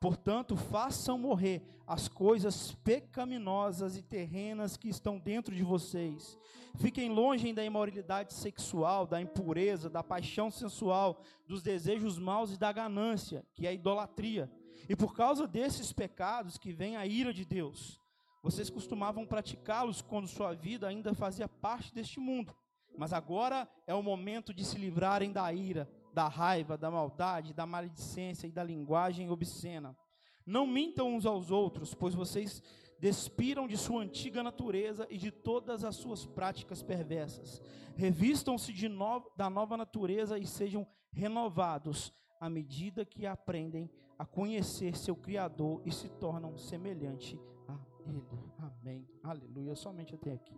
Portanto, 0.00 0.56
façam 0.56 1.18
morrer 1.18 1.62
as 1.86 2.08
coisas 2.08 2.72
pecaminosas 2.82 3.98
e 3.98 4.02
terrenas 4.02 4.76
que 4.76 4.88
estão 4.88 5.18
dentro 5.18 5.54
de 5.54 5.62
vocês. 5.62 6.38
Fiquem 6.76 7.10
longe 7.10 7.52
da 7.52 7.62
imoralidade 7.62 8.32
sexual, 8.32 9.06
da 9.06 9.20
impureza, 9.20 9.90
da 9.90 10.02
paixão 10.02 10.50
sensual, 10.50 11.20
dos 11.46 11.62
desejos 11.62 12.18
maus 12.18 12.50
e 12.52 12.58
da 12.58 12.72
ganância, 12.72 13.44
que 13.52 13.66
é 13.66 13.70
a 13.70 13.74
idolatria. 13.74 14.50
E 14.88 14.96
por 14.96 15.14
causa 15.14 15.46
desses 15.46 15.92
pecados 15.92 16.56
que 16.56 16.72
vem 16.72 16.96
a 16.96 17.04
ira 17.06 17.34
de 17.34 17.44
Deus. 17.44 18.00
Vocês 18.42 18.70
costumavam 18.70 19.26
praticá-los 19.26 20.00
quando 20.00 20.26
sua 20.26 20.54
vida 20.54 20.88
ainda 20.88 21.12
fazia 21.12 21.46
parte 21.46 21.92
deste 21.92 22.18
mundo. 22.18 22.56
Mas 22.96 23.12
agora 23.12 23.68
é 23.86 23.94
o 23.94 24.02
momento 24.02 24.54
de 24.54 24.64
se 24.64 24.78
livrarem 24.78 25.30
da 25.30 25.52
ira, 25.52 25.90
da 26.12 26.28
raiva, 26.28 26.76
da 26.76 26.90
maldade, 26.90 27.54
da 27.54 27.66
maledicência 27.66 28.46
e 28.46 28.52
da 28.52 28.62
linguagem 28.62 29.30
obscena. 29.30 29.96
Não 30.44 30.66
mintam 30.66 31.14
uns 31.14 31.26
aos 31.26 31.50
outros, 31.50 31.94
pois 31.94 32.14
vocês 32.14 32.62
despiram 32.98 33.66
de 33.66 33.76
sua 33.76 34.02
antiga 34.02 34.42
natureza 34.42 35.06
e 35.10 35.16
de 35.16 35.30
todas 35.30 35.84
as 35.84 35.96
suas 35.96 36.26
práticas 36.26 36.82
perversas. 36.82 37.62
Revistam-se 37.96 38.72
novo, 38.88 39.30
da 39.36 39.48
nova 39.48 39.76
natureza 39.76 40.38
e 40.38 40.46
sejam 40.46 40.86
renovados 41.12 42.12
à 42.40 42.48
medida 42.48 43.04
que 43.04 43.26
aprendem 43.26 43.90
a 44.18 44.24
conhecer 44.24 44.96
seu 44.96 45.16
Criador 45.16 45.80
e 45.84 45.92
se 45.92 46.08
tornam 46.08 46.56
semelhante 46.56 47.38
a 47.66 47.78
Ele. 48.06 48.22
Amém. 48.58 49.08
Aleluia. 49.22 49.74
Somente 49.74 50.14
até 50.14 50.32
aqui. 50.32 50.56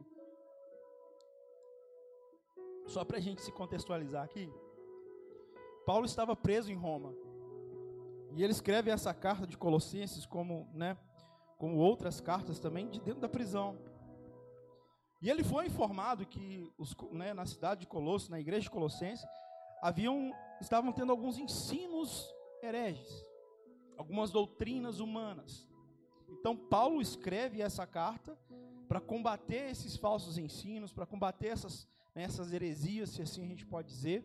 Só 2.86 3.04
para 3.04 3.18
a 3.18 3.20
gente 3.20 3.40
se 3.42 3.52
contextualizar 3.52 4.24
aqui. 4.24 4.50
Paulo 5.84 6.06
estava 6.06 6.36
preso 6.36 6.70
em 6.70 6.76
Roma. 6.76 7.14
E 8.34 8.42
ele 8.42 8.52
escreve 8.52 8.90
essa 8.90 9.12
carta 9.12 9.46
de 9.46 9.58
Colossenses 9.58 10.24
como, 10.24 10.68
né, 10.72 10.96
como 11.58 11.76
outras 11.76 12.20
cartas 12.20 12.58
também 12.58 12.88
de 12.88 13.00
dentro 13.00 13.20
da 13.20 13.28
prisão. 13.28 13.78
E 15.20 15.30
ele 15.30 15.44
foi 15.44 15.66
informado 15.66 16.26
que 16.26 16.72
os, 16.78 16.96
né, 17.12 17.34
na 17.34 17.46
cidade 17.46 17.82
de 17.82 17.86
Colosso, 17.86 18.30
na 18.30 18.40
igreja 18.40 18.62
de 18.62 18.70
Colossenses, 18.70 19.24
haviam 19.82 20.32
estavam 20.60 20.92
tendo 20.92 21.10
alguns 21.10 21.38
ensinos 21.38 22.32
hereges, 22.62 23.24
algumas 23.96 24.30
doutrinas 24.30 25.00
humanas. 25.00 25.68
Então 26.28 26.56
Paulo 26.56 27.02
escreve 27.02 27.60
essa 27.60 27.86
carta 27.86 28.38
para 28.88 29.00
combater 29.00 29.70
esses 29.70 29.96
falsos 29.96 30.38
ensinos, 30.38 30.92
para 30.92 31.06
combater 31.06 31.48
essas, 31.48 31.86
né, 32.14 32.22
essas 32.22 32.52
heresias, 32.52 33.10
se 33.10 33.22
assim 33.22 33.44
a 33.44 33.48
gente 33.48 33.66
pode 33.66 33.88
dizer 33.88 34.24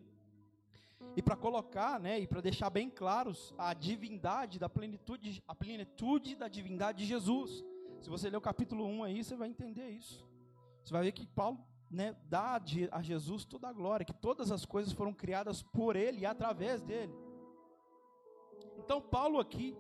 e 1.18 1.22
para 1.24 1.36
colocar, 1.36 2.00
né, 2.00 2.20
e 2.20 2.28
para 2.28 2.42
deixar 2.42 2.70
bem 2.70 2.92
claros 2.92 3.52
a 3.58 3.74
divindade 3.74 4.60
da 4.60 4.70
plenitude, 4.70 5.44
a 5.48 5.56
plenitude 5.56 6.36
da 6.36 6.48
divindade 6.48 7.00
de 7.00 7.06
Jesus. 7.06 7.66
Se 8.00 8.08
você 8.08 8.30
ler 8.30 8.38
o 8.38 8.42
capítulo 8.42 8.86
1 8.86 9.04
aí, 9.04 9.24
você 9.24 9.36
vai 9.36 9.50
entender 9.50 9.90
isso. 9.90 10.24
Você 10.84 10.94
vai 10.94 11.02
ver 11.02 11.12
que 11.12 11.26
Paulo, 11.26 11.58
né, 11.90 12.16
dá 12.30 12.62
a 12.92 13.02
Jesus 13.02 13.46
toda 13.46 13.68
a 13.68 13.74
glória, 13.74 14.06
que 14.06 14.14
todas 14.14 14.52
as 14.52 14.64
coisas 14.64 14.94
foram 14.94 15.12
criadas 15.12 15.64
por 15.64 15.96
ele 15.96 16.20
e 16.20 16.26
através 16.28 16.84
dele. 16.84 17.16
Então 18.78 19.02
Paulo 19.02 19.40
aqui, 19.40 19.76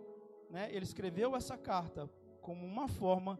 né, 0.49 0.73
ele 0.73 0.85
escreveu 0.85 1.35
essa 1.35 1.55
carta 1.55 2.09
como 2.41 2.65
uma 2.65 2.87
forma 2.87 3.39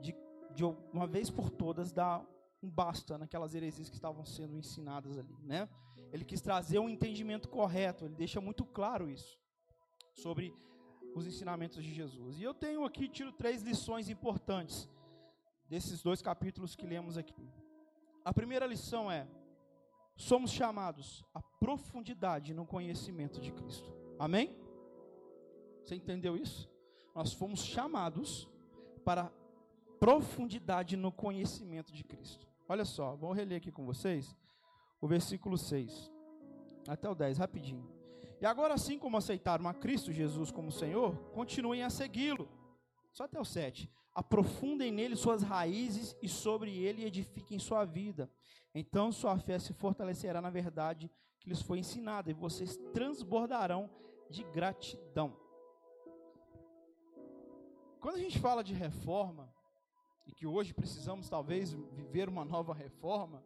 de, 0.00 0.16
de 0.54 0.64
uma 0.64 1.06
vez 1.06 1.28
por 1.28 1.50
todas 1.50 1.92
dar 1.92 2.24
um 2.62 2.70
basta 2.70 3.18
naquelas 3.18 3.54
heresias 3.54 3.90
que 3.90 3.94
estavam 3.94 4.24
sendo 4.24 4.56
ensinadas 4.56 5.18
ali, 5.18 5.36
né? 5.42 5.68
Ele 6.12 6.24
quis 6.24 6.40
trazer 6.40 6.78
um 6.78 6.88
entendimento 6.88 7.48
correto, 7.48 8.04
ele 8.04 8.14
deixa 8.14 8.40
muito 8.40 8.64
claro 8.64 9.10
isso 9.10 9.38
sobre 10.12 10.54
os 11.14 11.26
ensinamentos 11.26 11.82
de 11.82 11.92
Jesus. 11.92 12.38
E 12.38 12.42
eu 12.42 12.54
tenho 12.54 12.84
aqui, 12.84 13.08
tiro 13.08 13.32
três 13.32 13.62
lições 13.62 14.08
importantes 14.08 14.88
desses 15.68 16.02
dois 16.02 16.22
capítulos 16.22 16.74
que 16.74 16.86
lemos 16.86 17.16
aqui. 17.18 17.48
A 18.24 18.32
primeira 18.32 18.66
lição 18.66 19.10
é: 19.10 19.26
somos 20.16 20.50
chamados 20.50 21.24
à 21.34 21.40
profundidade 21.40 22.54
no 22.54 22.66
conhecimento 22.66 23.40
de 23.40 23.52
Cristo. 23.52 23.94
Amém? 24.18 24.56
Você 25.82 25.94
entendeu 25.94 26.36
isso? 26.36 26.68
Nós 27.14 27.32
fomos 27.32 27.64
chamados 27.64 28.48
para 29.04 29.32
profundidade 29.98 30.96
no 30.96 31.10
conhecimento 31.12 31.92
de 31.92 32.04
Cristo. 32.04 32.46
Olha 32.68 32.84
só, 32.84 33.14
vou 33.14 33.32
reler 33.32 33.58
aqui 33.58 33.70
com 33.70 33.86
vocês 33.86 34.36
o 35.00 35.06
versículo 35.06 35.56
6 35.56 36.10
até 36.88 37.08
o 37.08 37.14
10, 37.14 37.38
rapidinho. 37.38 37.90
E 38.40 38.46
agora, 38.46 38.74
assim 38.74 38.98
como 38.98 39.16
aceitaram 39.16 39.66
a 39.68 39.74
Cristo 39.74 40.12
Jesus 40.12 40.50
como 40.50 40.70
Senhor, 40.70 41.16
continuem 41.32 41.82
a 41.82 41.90
segui-lo. 41.90 42.48
Só 43.12 43.24
até 43.24 43.40
o 43.40 43.44
7. 43.44 43.90
Aprofundem 44.14 44.92
nele 44.92 45.16
suas 45.16 45.42
raízes 45.42 46.16
e 46.22 46.28
sobre 46.28 46.76
ele 46.78 47.04
edifiquem 47.04 47.58
sua 47.58 47.84
vida. 47.84 48.30
Então 48.74 49.10
sua 49.10 49.38
fé 49.38 49.58
se 49.58 49.72
fortalecerá 49.72 50.40
na 50.40 50.50
verdade 50.50 51.10
que 51.40 51.48
lhes 51.48 51.62
foi 51.62 51.78
ensinada 51.78 52.30
e 52.30 52.34
vocês 52.34 52.76
transbordarão 52.92 53.90
de 54.30 54.42
gratidão. 54.44 55.36
Quando 58.00 58.16
a 58.16 58.20
gente 58.20 58.38
fala 58.38 58.62
de 58.62 58.74
reforma, 58.74 59.52
e 60.26 60.32
que 60.32 60.46
hoje 60.46 60.74
precisamos 60.74 61.28
talvez 61.28 61.72
viver 61.72 62.28
uma 62.28 62.44
nova 62.44 62.74
reforma, 62.74 63.42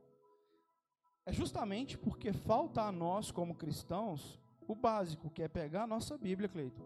é 1.26 1.32
justamente 1.32 1.98
porque 1.98 2.32
falta 2.32 2.82
a 2.82 2.92
nós, 2.92 3.30
como 3.30 3.54
cristãos, 3.54 4.38
o 4.66 4.74
básico, 4.74 5.30
que 5.30 5.42
é 5.42 5.48
pegar 5.48 5.84
a 5.84 5.86
nossa 5.86 6.16
Bíblia, 6.16 6.48
Cleiton, 6.48 6.84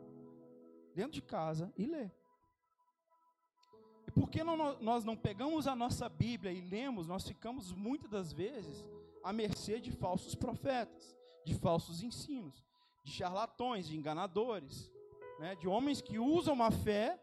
dentro 0.94 1.12
de 1.12 1.22
casa 1.22 1.72
e 1.76 1.86
ler. 1.86 2.12
E 4.06 4.10
por 4.10 4.28
que 4.28 4.42
não, 4.44 4.78
nós 4.80 5.04
não 5.04 5.16
pegamos 5.16 5.66
a 5.66 5.74
nossa 5.74 6.08
Bíblia 6.08 6.52
e 6.52 6.60
lemos, 6.60 7.06
nós 7.06 7.26
ficamos 7.26 7.72
muitas 7.72 8.10
das 8.10 8.32
vezes 8.32 8.84
à 9.22 9.32
mercê 9.32 9.80
de 9.80 9.90
falsos 9.90 10.34
profetas, 10.34 11.16
de 11.44 11.54
falsos 11.54 12.02
ensinos, 12.02 12.64
de 13.02 13.12
charlatões, 13.12 13.86
de 13.86 13.96
enganadores, 13.96 14.90
né, 15.38 15.54
de 15.56 15.68
homens 15.68 16.00
que 16.00 16.18
usam 16.18 16.62
a 16.62 16.70
fé 16.70 17.18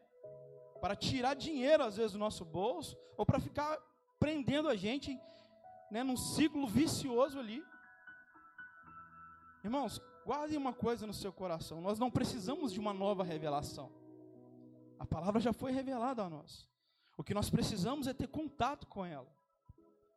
para 0.80 0.96
tirar 0.96 1.36
dinheiro, 1.36 1.84
às 1.84 1.98
vezes, 1.98 2.14
do 2.14 2.20
nosso 2.20 2.44
bolso, 2.44 2.98
ou 3.16 3.26
para 3.26 3.40
ficar 3.40 3.78
prendendo 4.20 4.68
a 4.68 4.76
gente 4.76 5.20
né, 5.92 6.02
num 6.04 6.16
ciclo 6.16 6.66
vicioso 6.66 7.38
ali. 7.38 7.64
Irmãos, 9.64 10.02
guardem 10.26 10.58
uma 10.58 10.74
coisa 10.74 11.06
no 11.06 11.14
seu 11.14 11.34
coração: 11.34 11.82
nós 11.82 12.00
não 12.00 12.10
precisamos 12.10 12.72
de 12.72 12.80
uma 12.80 12.94
nova 12.94 13.24
revelação. 13.24 13.92
A 14.98 15.06
palavra 15.06 15.42
já 15.42 15.52
foi 15.52 15.72
revelada 15.72 16.24
a 16.24 16.30
nós. 16.30 16.68
O 17.18 17.24
que 17.24 17.34
nós 17.34 17.50
precisamos 17.50 18.08
é 18.08 18.14
ter 18.14 18.28
contato 18.28 18.88
com 18.88 19.06
ela. 19.06 19.28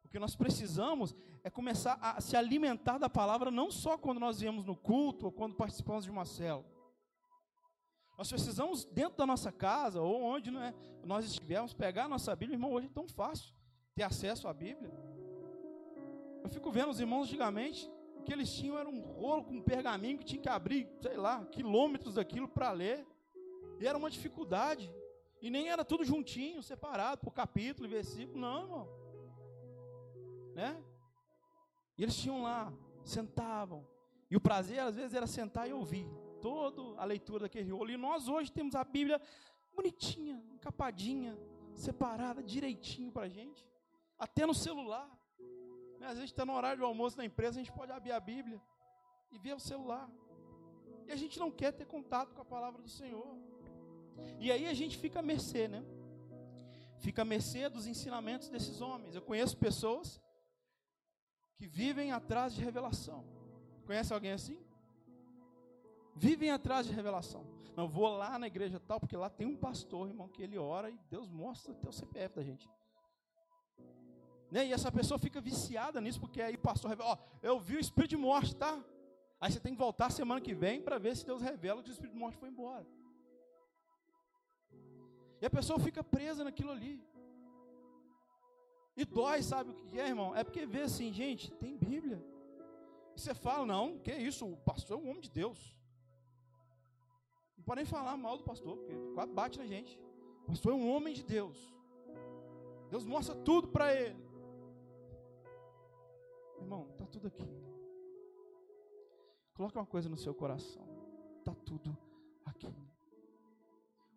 O 0.05 0.09
que 0.09 0.19
nós 0.19 0.37
precisamos 0.37 1.15
é 1.43 1.51
começar 1.51 1.99
a 2.01 2.21
se 2.21 2.37
alimentar 2.37 2.99
da 2.99 3.11
palavra 3.11 3.51
não 3.51 3.71
só 3.71 3.99
quando 3.99 4.21
nós 4.21 4.41
viemos 4.41 4.65
no 4.65 4.77
culto 4.77 5.27
ou 5.27 5.33
quando 5.33 5.57
participamos 5.57 6.05
de 6.05 6.11
uma 6.11 6.25
célula. 6.25 6.73
Nós 8.17 8.29
precisamos, 8.29 8.85
dentro 8.85 9.19
da 9.19 9.27
nossa 9.27 9.51
casa 9.51 10.01
ou 10.01 10.23
onde 10.23 10.57
é, 10.57 10.73
nós 11.03 11.25
estivermos, 11.25 11.75
pegar 11.75 12.05
a 12.05 12.09
nossa 12.09 12.35
Bíblia. 12.37 12.55
Irmão, 12.55 12.73
hoje 12.73 12.87
é 12.87 12.91
tão 12.91 13.09
fácil 13.09 13.53
ter 13.95 14.05
acesso 14.05 14.47
à 14.47 14.55
Bíblia. 14.55 14.93
Eu 16.45 16.51
fico 16.51 16.71
vendo 16.71 16.91
os 16.91 17.01
irmãos 17.01 17.23
antigamente, 17.25 17.91
o 18.17 18.23
que 18.23 18.31
eles 18.31 18.53
tinham 18.53 18.79
era 18.79 18.87
um 18.89 19.01
rolo 19.01 19.45
com 19.45 19.55
um 19.55 19.63
pergaminho 19.63 20.19
que 20.19 20.25
tinha 20.25 20.43
que 20.43 20.49
abrir, 20.49 20.87
sei 21.01 21.17
lá, 21.17 21.43
quilômetros 21.47 22.15
daquilo 22.15 22.47
para 22.47 22.71
ler. 22.71 23.07
E 23.81 23.87
era 23.87 23.97
uma 23.97 24.11
dificuldade. 24.11 24.95
E 25.41 25.49
nem 25.49 25.71
era 25.71 25.83
tudo 25.85 26.05
juntinho, 26.05 26.63
separado 26.63 27.23
por 27.23 27.33
capítulo 27.33 27.89
e 27.89 27.91
versículo, 27.91 28.39
não, 28.39 28.63
irmão. 28.63 28.89
Né? 30.55 30.85
E 31.97 32.03
eles 32.03 32.17
tinham 32.17 32.43
lá, 32.43 32.71
sentavam. 33.05 33.87
E 34.31 34.37
o 34.37 34.41
prazer, 34.41 34.81
às 34.81 34.95
vezes, 34.95 35.15
era 35.15 35.27
sentar 35.27 35.69
e 35.69 35.73
ouvir 35.73 36.07
toda 36.43 37.01
a 37.01 37.05
leitura 37.07 37.45
daquele 37.45 37.71
rolo. 37.71 37.91
E 37.91 37.97
nós 37.97 38.29
hoje 38.29 38.53
temos 38.53 38.75
a 38.75 38.85
Bíblia 38.85 39.19
bonitinha, 39.75 40.45
encapadinha, 40.53 41.39
separada 41.75 42.43
direitinho 42.43 43.11
para 43.11 43.29
gente. 43.29 43.67
Até 44.19 44.45
no 44.45 44.55
celular. 44.55 45.11
Né? 46.05 46.11
Às 46.11 46.17
vezes 46.17 46.31
está 46.31 46.45
no 46.45 46.53
horário 46.53 46.81
do 46.81 46.87
almoço 46.87 47.17
na 47.17 47.25
empresa, 47.25 47.59
a 47.59 47.63
gente 47.63 47.73
pode 47.73 47.91
abrir 47.91 48.13
a 48.13 48.21
Bíblia 48.21 48.61
e 49.33 49.39
ver 49.39 49.55
o 49.55 49.59
celular. 49.59 50.09
E 51.07 51.13
a 51.13 51.17
gente 51.17 51.39
não 51.39 51.51
quer 51.51 51.73
ter 51.73 51.87
contato 51.87 52.35
com 52.35 52.43
a 52.43 52.45
palavra 52.45 52.81
do 52.83 52.89
Senhor. 52.89 53.37
E 54.39 54.53
aí 54.53 54.67
a 54.67 54.75
gente 54.75 54.99
fica 54.99 55.21
à 55.21 55.23
mercê, 55.23 55.67
né? 55.67 55.83
Fica 56.99 57.23
à 57.23 57.25
mercê 57.25 57.69
dos 57.69 57.87
ensinamentos 57.87 58.49
desses 58.49 58.81
homens. 58.81 59.15
Eu 59.15 59.23
conheço 59.23 59.57
pessoas 59.57 60.21
que 61.57 61.67
vivem 61.67 62.13
atrás 62.13 62.55
de 62.55 62.63
revelação. 62.63 63.25
Conhece 63.87 64.13
alguém 64.13 64.33
assim? 64.33 64.59
Vivem 66.15 66.51
atrás 66.51 66.87
de 66.87 66.93
revelação. 66.93 67.45
Não 67.77 67.89
vou 67.89 68.09
lá 68.09 68.39
na 68.39 68.47
igreja 68.47 68.79
tal, 68.79 69.01
porque 69.01 69.17
lá 69.17 69.29
tem 69.29 69.47
um 69.47 69.57
pastor, 69.57 70.09
irmão, 70.09 70.29
que 70.29 70.43
ele 70.43 70.57
ora 70.57 70.91
e 70.91 70.99
Deus 71.11 71.29
mostra 71.31 71.73
até 71.73 71.89
o 71.89 71.93
CPF 71.93 72.37
da 72.37 72.43
gente. 72.43 72.69
Né? 74.55 74.69
E 74.69 74.73
essa 74.73 74.91
pessoa 74.93 75.19
fica 75.19 75.41
viciada 75.41 76.01
nisso, 76.01 76.21
porque 76.21 76.41
aí 76.41 76.55
o 76.55 76.59
pastor 76.59 76.89
revela, 76.89 77.11
ó, 77.11 77.19
eu 77.43 77.59
vi 77.59 77.77
o 77.77 77.81
espírito 77.81 78.11
de 78.11 78.17
morte, 78.17 78.55
tá? 78.55 78.81
Aí 79.41 79.51
você 79.51 79.59
tem 79.59 79.73
que 79.73 79.79
voltar 79.81 80.13
semana 80.13 80.41
que 80.41 80.55
vem 80.55 80.81
para 80.81 80.97
ver 80.97 81.17
se 81.17 81.27
Deus 81.27 81.43
revela 81.43 81.83
que 81.83 81.91
o 81.91 81.93
espírito 81.93 82.13
de 82.13 82.21
morte 82.21 82.37
foi 82.37 82.51
embora. 82.51 82.87
E 85.43 85.45
a 85.45 85.51
pessoa 85.51 85.81
fica 85.81 86.05
presa 86.05 86.45
naquilo 86.45 86.71
ali. 86.71 87.03
E 88.97 89.05
dói, 89.05 89.43
sabe 89.43 89.73
o 89.73 89.75
que 89.75 89.99
é, 89.99 90.07
irmão? 90.07 90.37
É 90.37 90.45
porque 90.45 90.65
vê 90.65 90.83
assim, 90.83 91.13
gente, 91.13 91.51
tem 91.51 91.77
Bíblia. 91.77 92.25
E 93.17 93.21
você 93.21 93.35
fala, 93.35 93.67
não, 93.67 93.99
que 93.99 94.13
isso, 94.13 94.47
o 94.47 94.57
pastor 94.57 95.01
é 95.01 95.03
um 95.03 95.09
homem 95.11 95.21
de 95.21 95.31
Deus. 95.31 95.77
Não 97.57 97.65
pode 97.65 97.79
nem 97.79 97.87
falar 97.87 98.17
mal 98.17 98.39
do 98.39 98.45
pastor, 98.45 98.77
porque 98.77 98.95
quase 99.15 99.33
bate 99.33 99.59
na 99.59 99.67
gente. 99.67 99.99
O 100.45 100.47
pastor 100.47 100.75
é 100.75 100.77
um 100.77 100.89
homem 100.95 101.13
de 101.13 101.25
Deus. 101.25 101.59
Deus 102.89 103.05
mostra 103.05 103.35
tudo 103.35 103.67
para 103.67 103.93
ele. 103.93 104.24
Irmão, 106.65 106.89
está 106.93 107.05
tudo 107.05 107.29
aqui. 107.29 107.47
Coloque 109.53 109.77
uma 109.77 109.85
coisa 109.85 110.09
no 110.09 110.17
seu 110.17 110.35
coração. 110.35 110.83
Está 111.39 111.55
tudo 111.55 111.97
aqui. 112.43 112.75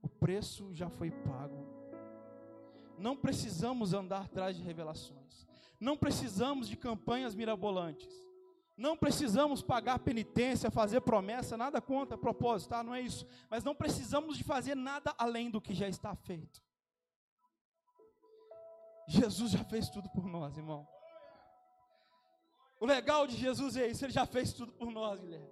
O 0.01 0.07
preço 0.07 0.73
já 0.73 0.89
foi 0.89 1.11
pago. 1.11 1.67
Não 2.97 3.17
precisamos 3.17 3.93
andar 3.93 4.21
atrás 4.21 4.55
de 4.55 4.63
revelações. 4.63 5.45
Não 5.77 5.97
precisamos 5.97 6.69
de 6.69 6.77
campanhas 6.77 7.35
mirabolantes. 7.35 8.09
Não 8.77 8.95
precisamos 8.95 9.61
pagar 9.61 9.99
penitência, 9.99 10.71
fazer 10.71 11.01
promessa, 11.01 11.57
nada 11.57 11.81
contra 11.81 12.17
propósito, 12.17 12.69
tá? 12.69 12.81
Não 12.81 12.95
é 12.95 13.01
isso. 13.01 13.27
Mas 13.49 13.61
não 13.61 13.75
precisamos 13.75 14.37
de 14.37 14.43
fazer 14.45 14.73
nada 14.73 15.13
além 15.17 15.51
do 15.51 15.59
que 15.59 15.75
já 15.75 15.89
está 15.89 16.15
feito. 16.15 16.63
Jesus 19.05 19.51
já 19.51 19.63
fez 19.65 19.89
tudo 19.89 20.09
por 20.09 20.25
nós, 20.25 20.55
irmão. 20.55 20.87
O 22.79 22.85
legal 22.85 23.25
de 23.25 23.35
Jesus 23.35 23.75
é 23.75 23.87
isso, 23.87 24.05
ele 24.05 24.13
já 24.13 24.25
fez 24.25 24.53
tudo 24.53 24.71
por 24.71 24.91
nós, 24.91 25.19
Guilherme. 25.19 25.49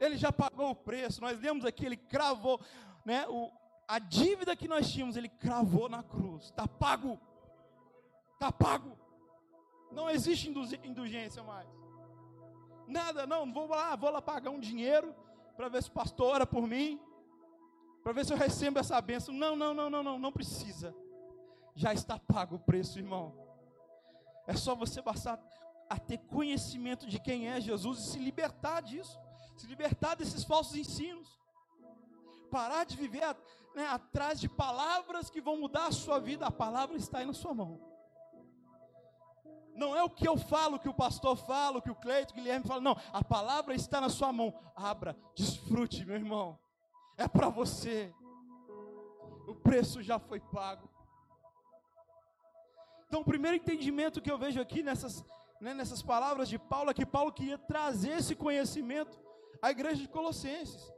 Ele 0.00 0.16
já 0.16 0.32
pagou 0.32 0.70
o 0.70 0.74
preço. 0.74 1.20
Nós 1.20 1.38
lemos 1.40 1.64
aqui, 1.64 1.84
ele 1.84 1.96
cravou, 1.96 2.60
né, 3.04 3.26
o, 3.28 3.50
a 3.86 3.98
dívida 3.98 4.54
que 4.54 4.68
nós 4.68 4.90
tínhamos, 4.90 5.16
ele 5.16 5.28
cravou 5.28 5.88
na 5.88 6.02
cruz. 6.02 6.44
Está 6.44 6.66
pago. 6.66 7.18
Está 8.34 8.52
pago. 8.52 8.96
Não 9.90 10.08
existe 10.08 10.48
indulgência 10.84 11.42
mais. 11.42 11.68
Nada, 12.86 13.26
não, 13.26 13.52
vou 13.52 13.66
lá, 13.66 13.96
vou 13.96 14.10
lá 14.10 14.22
pagar 14.22 14.50
um 14.50 14.60
dinheiro 14.60 15.14
para 15.56 15.68
ver 15.68 15.82
se 15.82 15.88
o 15.88 15.92
pastor 15.92 16.34
ora 16.34 16.46
por 16.46 16.66
mim, 16.66 17.00
para 18.02 18.12
ver 18.12 18.24
se 18.24 18.32
eu 18.32 18.36
recebo 18.36 18.78
essa 18.78 19.00
bênção. 19.00 19.34
Não, 19.34 19.56
não, 19.56 19.74
não, 19.74 19.90
não, 19.90 20.02
não, 20.02 20.18
não 20.18 20.32
precisa. 20.32 20.94
Já 21.74 21.92
está 21.92 22.18
pago 22.18 22.56
o 22.56 22.58
preço, 22.58 22.98
irmão. 22.98 23.47
É 24.48 24.56
só 24.56 24.74
você 24.74 25.02
passar 25.02 25.38
a 25.90 25.98
ter 25.98 26.16
conhecimento 26.16 27.06
de 27.06 27.20
quem 27.20 27.48
é 27.48 27.60
Jesus 27.60 27.98
e 27.98 28.10
se 28.12 28.18
libertar 28.18 28.80
disso, 28.80 29.20
se 29.58 29.66
libertar 29.66 30.14
desses 30.16 30.42
falsos 30.42 30.74
ensinos. 30.74 31.38
Parar 32.50 32.84
de 32.84 32.96
viver 32.96 33.36
né, 33.74 33.86
atrás 33.88 34.40
de 34.40 34.48
palavras 34.48 35.28
que 35.28 35.42
vão 35.42 35.60
mudar 35.60 35.88
a 35.88 35.92
sua 35.92 36.18
vida. 36.18 36.46
A 36.46 36.50
palavra 36.50 36.96
está 36.96 37.18
aí 37.18 37.26
na 37.26 37.34
sua 37.34 37.52
mão. 37.52 37.78
Não 39.74 39.94
é 39.94 40.02
o 40.02 40.08
que 40.08 40.26
eu 40.26 40.38
falo, 40.38 40.78
que 40.78 40.88
o 40.88 40.94
pastor 40.94 41.36
fala, 41.36 41.82
que 41.82 41.90
o 41.90 41.94
Cleito, 41.94 42.32
o 42.32 42.36
Guilherme 42.36 42.66
fala. 42.66 42.80
Não, 42.80 42.96
a 43.12 43.22
palavra 43.22 43.74
está 43.74 44.00
na 44.00 44.08
sua 44.08 44.32
mão. 44.32 44.58
Abra, 44.74 45.14
desfrute, 45.36 46.06
meu 46.06 46.16
irmão. 46.16 46.58
É 47.18 47.28
para 47.28 47.50
você. 47.50 48.14
O 49.46 49.54
preço 49.54 50.02
já 50.02 50.18
foi 50.18 50.40
pago. 50.40 50.88
Então, 53.08 53.22
o 53.22 53.24
primeiro 53.24 53.56
entendimento 53.56 54.20
que 54.20 54.30
eu 54.30 54.36
vejo 54.36 54.60
aqui 54.60 54.82
nessas, 54.82 55.24
né, 55.60 55.72
nessas 55.72 56.02
palavras 56.02 56.46
de 56.48 56.58
Paulo 56.58 56.90
é 56.90 56.94
que 56.94 57.06
Paulo 57.06 57.32
queria 57.32 57.56
trazer 57.56 58.18
esse 58.18 58.36
conhecimento 58.36 59.18
à 59.62 59.70
igreja 59.70 60.02
de 60.02 60.08
Colossenses. 60.08 60.92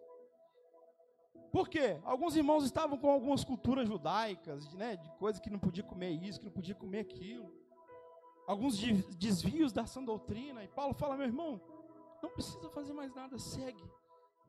Por 1.53 1.69
quê? 1.69 2.01
Alguns 2.05 2.35
irmãos 2.37 2.65
estavam 2.65 2.99
com 2.99 3.11
algumas 3.11 3.45
culturas 3.45 3.89
judaicas, 3.89 4.73
né, 4.75 4.97
de 4.97 5.09
coisas 5.19 5.41
que 5.41 5.49
não 5.49 5.59
podia 5.59 5.85
comer 5.85 6.11
isso, 6.11 6.41
que 6.41 6.47
não 6.47 6.53
podia 6.53 6.75
comer 6.75 7.01
aquilo. 7.01 7.53
Alguns 8.47 8.77
desvios 9.17 9.73
da 9.73 9.87
sã 9.87 10.03
doutrina. 10.03 10.65
E 10.65 10.69
Paulo 10.69 10.93
fala, 10.95 11.17
meu 11.17 11.27
irmão, 11.27 11.61
não 12.21 12.31
precisa 12.31 12.69
fazer 12.71 12.93
mais 12.93 13.15
nada, 13.15 13.39
segue. 13.39 13.85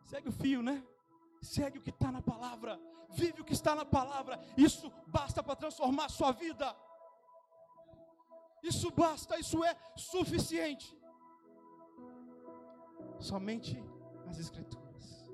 Segue 0.06 0.30
o 0.30 0.32
fio, 0.32 0.64
né? 0.64 0.84
Segue 1.44 1.78
o 1.78 1.82
que 1.82 1.92
está 1.92 2.12
na 2.12 2.24
palavra. 2.24 2.80
Vive 3.12 3.42
o 3.42 3.46
que 3.46 3.54
está 3.54 3.76
na 3.76 3.86
palavra. 3.86 4.40
Isso 4.58 4.92
basta 5.06 5.44
para 5.44 5.56
transformar 5.56 6.06
a 6.06 6.10
sua 6.10 6.32
vida. 6.32 6.76
Isso 8.64 8.92
basta, 8.92 9.40
isso 9.40 9.64
é 9.64 9.76
suficiente. 9.96 10.98
Somente 13.20 13.84
as 14.30 14.40
Escrituras. 14.40 15.30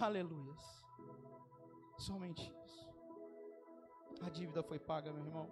Aleluias. 0.00 0.62
Somente 1.98 2.52
isso. 2.64 2.88
A 4.20 4.28
dívida 4.28 4.62
foi 4.62 4.78
paga, 4.78 5.12
meu 5.12 5.24
irmão. 5.24 5.50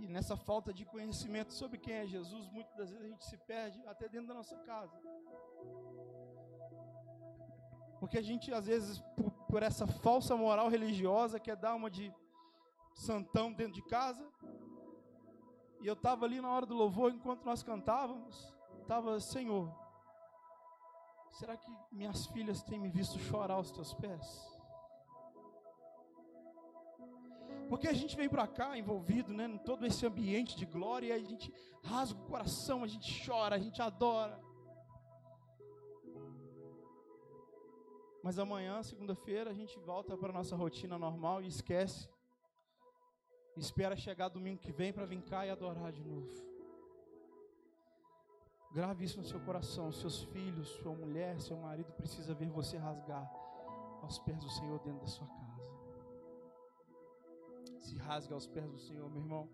E 0.00 0.06
nessa 0.06 0.36
falta 0.36 0.72
de 0.72 0.84
conhecimento 0.84 1.52
sobre 1.52 1.78
quem 1.78 1.94
é 1.94 2.06
Jesus, 2.06 2.48
muitas 2.50 2.76
das 2.76 2.90
vezes 2.90 3.04
a 3.04 3.08
gente 3.08 3.24
se 3.24 3.36
perde 3.38 3.82
até 3.86 4.08
dentro 4.08 4.28
da 4.28 4.34
nossa 4.34 4.56
casa. 4.58 4.98
Porque 7.98 8.18
a 8.18 8.22
gente, 8.22 8.52
às 8.52 8.66
vezes, 8.66 9.00
por, 9.16 9.30
por 9.50 9.62
essa 9.62 9.86
falsa 9.86 10.36
moral 10.36 10.68
religiosa, 10.68 11.40
quer 11.40 11.56
dar 11.56 11.74
uma 11.74 11.90
de 11.90 12.12
santão 12.98 13.52
dentro 13.52 13.74
de 13.74 13.82
casa. 13.82 14.28
E 15.80 15.86
eu 15.86 15.94
estava 15.94 16.24
ali 16.24 16.40
na 16.40 16.50
hora 16.50 16.66
do 16.66 16.74
louvor, 16.74 17.12
enquanto 17.12 17.44
nós 17.44 17.62
cantávamos, 17.62 18.52
estava, 18.82 19.20
Senhor, 19.20 19.72
será 21.30 21.56
que 21.56 21.70
minhas 21.92 22.26
filhas 22.26 22.62
têm 22.62 22.80
me 22.80 22.90
visto 22.90 23.18
chorar 23.18 23.54
aos 23.54 23.70
teus 23.70 23.94
pés? 23.94 24.26
Porque 27.68 27.86
a 27.86 27.92
gente 27.92 28.16
vem 28.16 28.28
para 28.28 28.46
cá 28.46 28.76
envolvido 28.76 29.32
né, 29.32 29.46
em 29.46 29.58
todo 29.58 29.86
esse 29.86 30.04
ambiente 30.04 30.56
de 30.56 30.66
glória, 30.66 31.08
e 31.08 31.12
a 31.12 31.18
gente 31.18 31.52
rasga 31.84 32.18
o 32.18 32.26
coração, 32.26 32.82
a 32.82 32.88
gente 32.88 33.24
chora, 33.24 33.54
a 33.54 33.58
gente 33.58 33.80
adora. 33.80 34.40
Mas 38.24 38.38
amanhã, 38.38 38.82
segunda-feira, 38.82 39.50
a 39.50 39.54
gente 39.54 39.78
volta 39.78 40.16
para 40.16 40.32
nossa 40.32 40.56
rotina 40.56 40.98
normal 40.98 41.40
e 41.40 41.46
esquece 41.46 42.08
espera 43.60 43.96
chegar 43.96 44.28
domingo 44.28 44.58
que 44.58 44.72
vem 44.72 44.92
para 44.92 45.06
vir 45.06 45.22
cá 45.22 45.46
e 45.46 45.50
adorar 45.50 45.92
de 45.92 46.02
novo. 46.02 46.28
Grave 48.72 49.04
isso 49.04 49.18
no 49.18 49.24
seu 49.24 49.40
coração. 49.40 49.90
Seus 49.92 50.22
filhos, 50.24 50.68
sua 50.68 50.94
mulher, 50.94 51.40
seu 51.40 51.56
marido 51.56 51.92
precisa 51.92 52.34
ver 52.34 52.48
você 52.48 52.76
rasgar 52.76 53.30
aos 54.02 54.18
pés 54.18 54.38
do 54.38 54.50
Senhor 54.50 54.78
dentro 54.80 55.00
da 55.00 55.06
sua 55.06 55.26
casa. 55.26 55.48
Se 57.80 57.96
rasga 57.96 58.34
aos 58.34 58.46
pés 58.46 58.70
do 58.70 58.78
Senhor, 58.78 59.10
meu 59.10 59.22
irmão. 59.22 59.48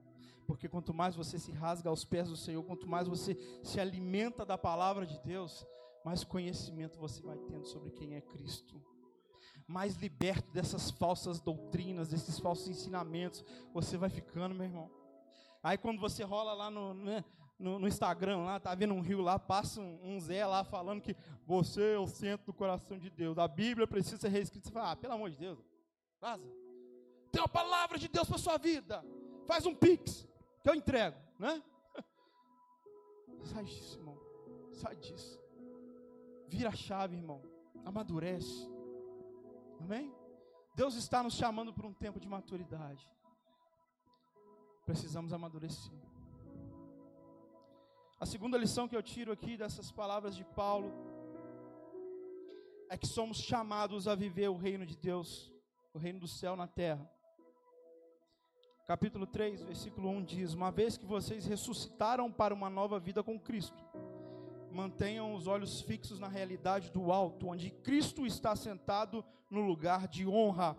Porque 0.46 0.68
quanto 0.68 0.92
mais 0.92 1.14
você 1.14 1.38
se 1.38 1.52
rasga 1.52 1.88
aos 1.88 2.04
pés 2.04 2.28
do 2.28 2.36
Senhor, 2.36 2.62
quanto 2.64 2.86
mais 2.86 3.08
você 3.08 3.34
se 3.62 3.80
alimenta 3.80 4.44
da 4.44 4.58
palavra 4.58 5.06
de 5.06 5.18
Deus, 5.20 5.66
mais 6.04 6.22
conhecimento 6.24 6.98
você 6.98 7.22
vai 7.22 7.38
tendo 7.38 7.64
sobre 7.66 7.90
quem 7.90 8.14
é 8.14 8.20
Cristo 8.20 8.82
mais 9.66 9.96
liberto 9.96 10.50
dessas 10.52 10.90
falsas 10.90 11.40
doutrinas, 11.40 12.08
desses 12.08 12.38
falsos 12.38 12.68
ensinamentos, 12.68 13.44
você 13.72 13.96
vai 13.96 14.10
ficando, 14.10 14.54
meu 14.54 14.64
irmão. 14.64 14.90
Aí 15.62 15.78
quando 15.78 16.00
você 16.00 16.22
rola 16.22 16.52
lá 16.52 16.70
no, 16.70 16.92
né, 16.92 17.24
no, 17.58 17.78
no, 17.78 17.88
Instagram, 17.88 18.38
lá, 18.38 18.60
tá 18.60 18.74
vendo 18.74 18.92
um 18.92 19.00
rio 19.00 19.22
lá, 19.22 19.38
passa 19.38 19.80
um, 19.80 20.16
um, 20.16 20.20
Zé 20.20 20.44
lá 20.44 20.62
falando 20.62 21.00
que 21.00 21.16
você 21.46 21.94
é 21.94 21.98
o 21.98 22.06
centro 22.06 22.46
do 22.46 22.52
coração 22.52 22.98
de 22.98 23.08
Deus. 23.08 23.38
A 23.38 23.48
Bíblia 23.48 23.86
precisa 23.86 24.18
ser 24.18 24.28
reescrita. 24.28 24.66
Você 24.66 24.72
fala, 24.72 24.92
ah, 24.92 24.96
pelo 24.96 25.14
amor 25.14 25.30
de 25.30 25.36
Deus, 25.36 25.58
vaza. 26.20 26.44
Tem 27.32 27.40
uma 27.40 27.48
palavra 27.48 27.98
de 27.98 28.08
Deus 28.08 28.28
para 28.28 28.38
sua 28.38 28.58
vida. 28.58 29.02
Faz 29.46 29.64
um 29.64 29.74
pix, 29.74 30.28
que 30.62 30.68
eu 30.68 30.74
entrego, 30.74 31.16
né? 31.38 31.62
Sai 33.44 33.64
disso, 33.64 33.98
irmão. 33.98 34.20
Sai 34.72 34.96
disso. 34.96 35.40
Vira 36.48 36.68
a 36.68 36.76
chave, 36.76 37.16
irmão. 37.16 37.42
Amadurece. 37.84 38.73
Amém? 39.84 40.10
Deus 40.74 40.94
está 40.94 41.22
nos 41.22 41.34
chamando 41.34 41.70
para 41.70 41.86
um 41.86 41.92
tempo 41.92 42.18
de 42.18 42.26
maturidade. 42.26 43.06
Precisamos 44.86 45.30
amadurecer. 45.30 45.92
A 48.18 48.24
segunda 48.24 48.56
lição 48.56 48.88
que 48.88 48.96
eu 48.96 49.02
tiro 49.02 49.30
aqui 49.30 49.58
dessas 49.58 49.92
palavras 49.92 50.34
de 50.34 50.42
Paulo 50.42 50.90
é 52.88 52.96
que 52.96 53.06
somos 53.06 53.36
chamados 53.36 54.08
a 54.08 54.14
viver 54.14 54.48
o 54.48 54.56
reino 54.56 54.86
de 54.86 54.96
Deus, 54.96 55.52
o 55.92 55.98
reino 55.98 56.18
do 56.18 56.28
céu 56.28 56.56
na 56.56 56.66
terra. 56.66 57.06
Capítulo 58.86 59.26
3, 59.26 59.64
versículo 59.64 60.08
1 60.08 60.24
diz: 60.24 60.54
Uma 60.54 60.70
vez 60.72 60.96
que 60.96 61.04
vocês 61.04 61.44
ressuscitaram 61.44 62.32
para 62.32 62.54
uma 62.54 62.70
nova 62.70 62.98
vida 62.98 63.22
com 63.22 63.38
Cristo, 63.38 63.84
mantenham 64.74 65.34
os 65.34 65.46
olhos 65.46 65.80
fixos 65.80 66.18
na 66.18 66.26
realidade 66.26 66.90
do 66.90 67.12
alto, 67.12 67.48
onde 67.48 67.70
Cristo 67.70 68.26
está 68.26 68.56
sentado 68.56 69.24
no 69.48 69.60
lugar 69.60 70.08
de 70.08 70.26
honra, 70.26 70.76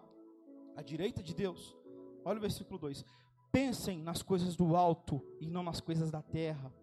à 0.76 0.82
direita 0.82 1.24
de 1.24 1.34
Deus. 1.34 1.76
Olha 2.24 2.38
o 2.38 2.42
versículo 2.42 2.78
2: 2.78 3.06
Pensem 3.52 4.00
nas 4.00 4.22
coisas 4.22 4.56
do 4.56 4.76
alto 4.76 5.26
e 5.40 5.48
não 5.48 5.64
nas 5.64 5.80
coisas 5.80 6.12
da 6.12 6.22
terra, 6.22 6.74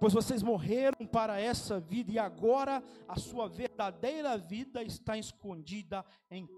pois 0.00 0.12
vocês 0.12 0.42
morreram 0.42 1.06
para 1.06 1.40
essa 1.40 1.78
vida 1.78 2.10
e 2.10 2.18
agora 2.18 2.82
a 3.06 3.16
sua 3.16 3.48
verdadeira 3.48 4.36
vida 4.36 4.82
está 4.82 5.16
escondida 5.16 6.04
em, 6.28 6.48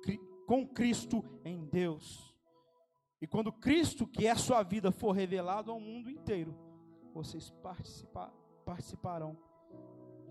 com 0.47 0.67
Cristo 0.67 1.23
em 1.45 1.67
Deus. 1.67 2.35
E 3.21 3.27
quando 3.27 3.53
Cristo, 3.53 4.07
que 4.07 4.27
é 4.27 4.31
a 4.31 4.37
sua 4.37 4.63
vida, 4.63 4.91
for 4.91 5.13
revelado 5.13 5.71
ao 5.71 5.79
mundo 5.79 6.09
inteiro, 6.09 6.57
vocês 7.13 7.51
participa, 7.63 8.33
participarão 8.65 9.50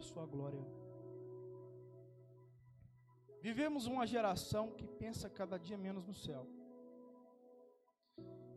sua 0.02 0.26
glória. 0.26 0.64
Vivemos 3.42 3.86
uma 3.86 4.06
geração 4.06 4.72
que 4.72 4.86
pensa 4.86 5.30
cada 5.30 5.58
dia 5.58 5.78
menos 5.78 6.06
no 6.06 6.14
céu. 6.14 6.46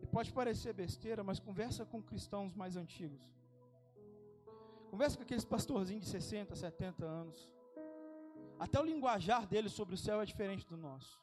E 0.01 0.07
pode 0.07 0.33
parecer 0.33 0.73
besteira, 0.73 1.23
mas 1.23 1.39
conversa 1.39 1.85
com 1.85 2.01
cristãos 2.01 2.53
mais 2.53 2.75
antigos. 2.75 3.23
Conversa 4.91 5.17
com 5.17 5.23
aqueles 5.23 5.45
pastorzinhos 5.45 6.05
de 6.05 6.11
60, 6.11 6.55
70 6.55 7.05
anos. 7.05 7.51
Até 8.59 8.79
o 8.79 8.83
linguajar 8.83 9.47
deles 9.47 9.71
sobre 9.71 9.95
o 9.95 9.97
céu 9.97 10.21
é 10.21 10.25
diferente 10.25 10.67
do 10.67 10.77
nosso. 10.77 11.19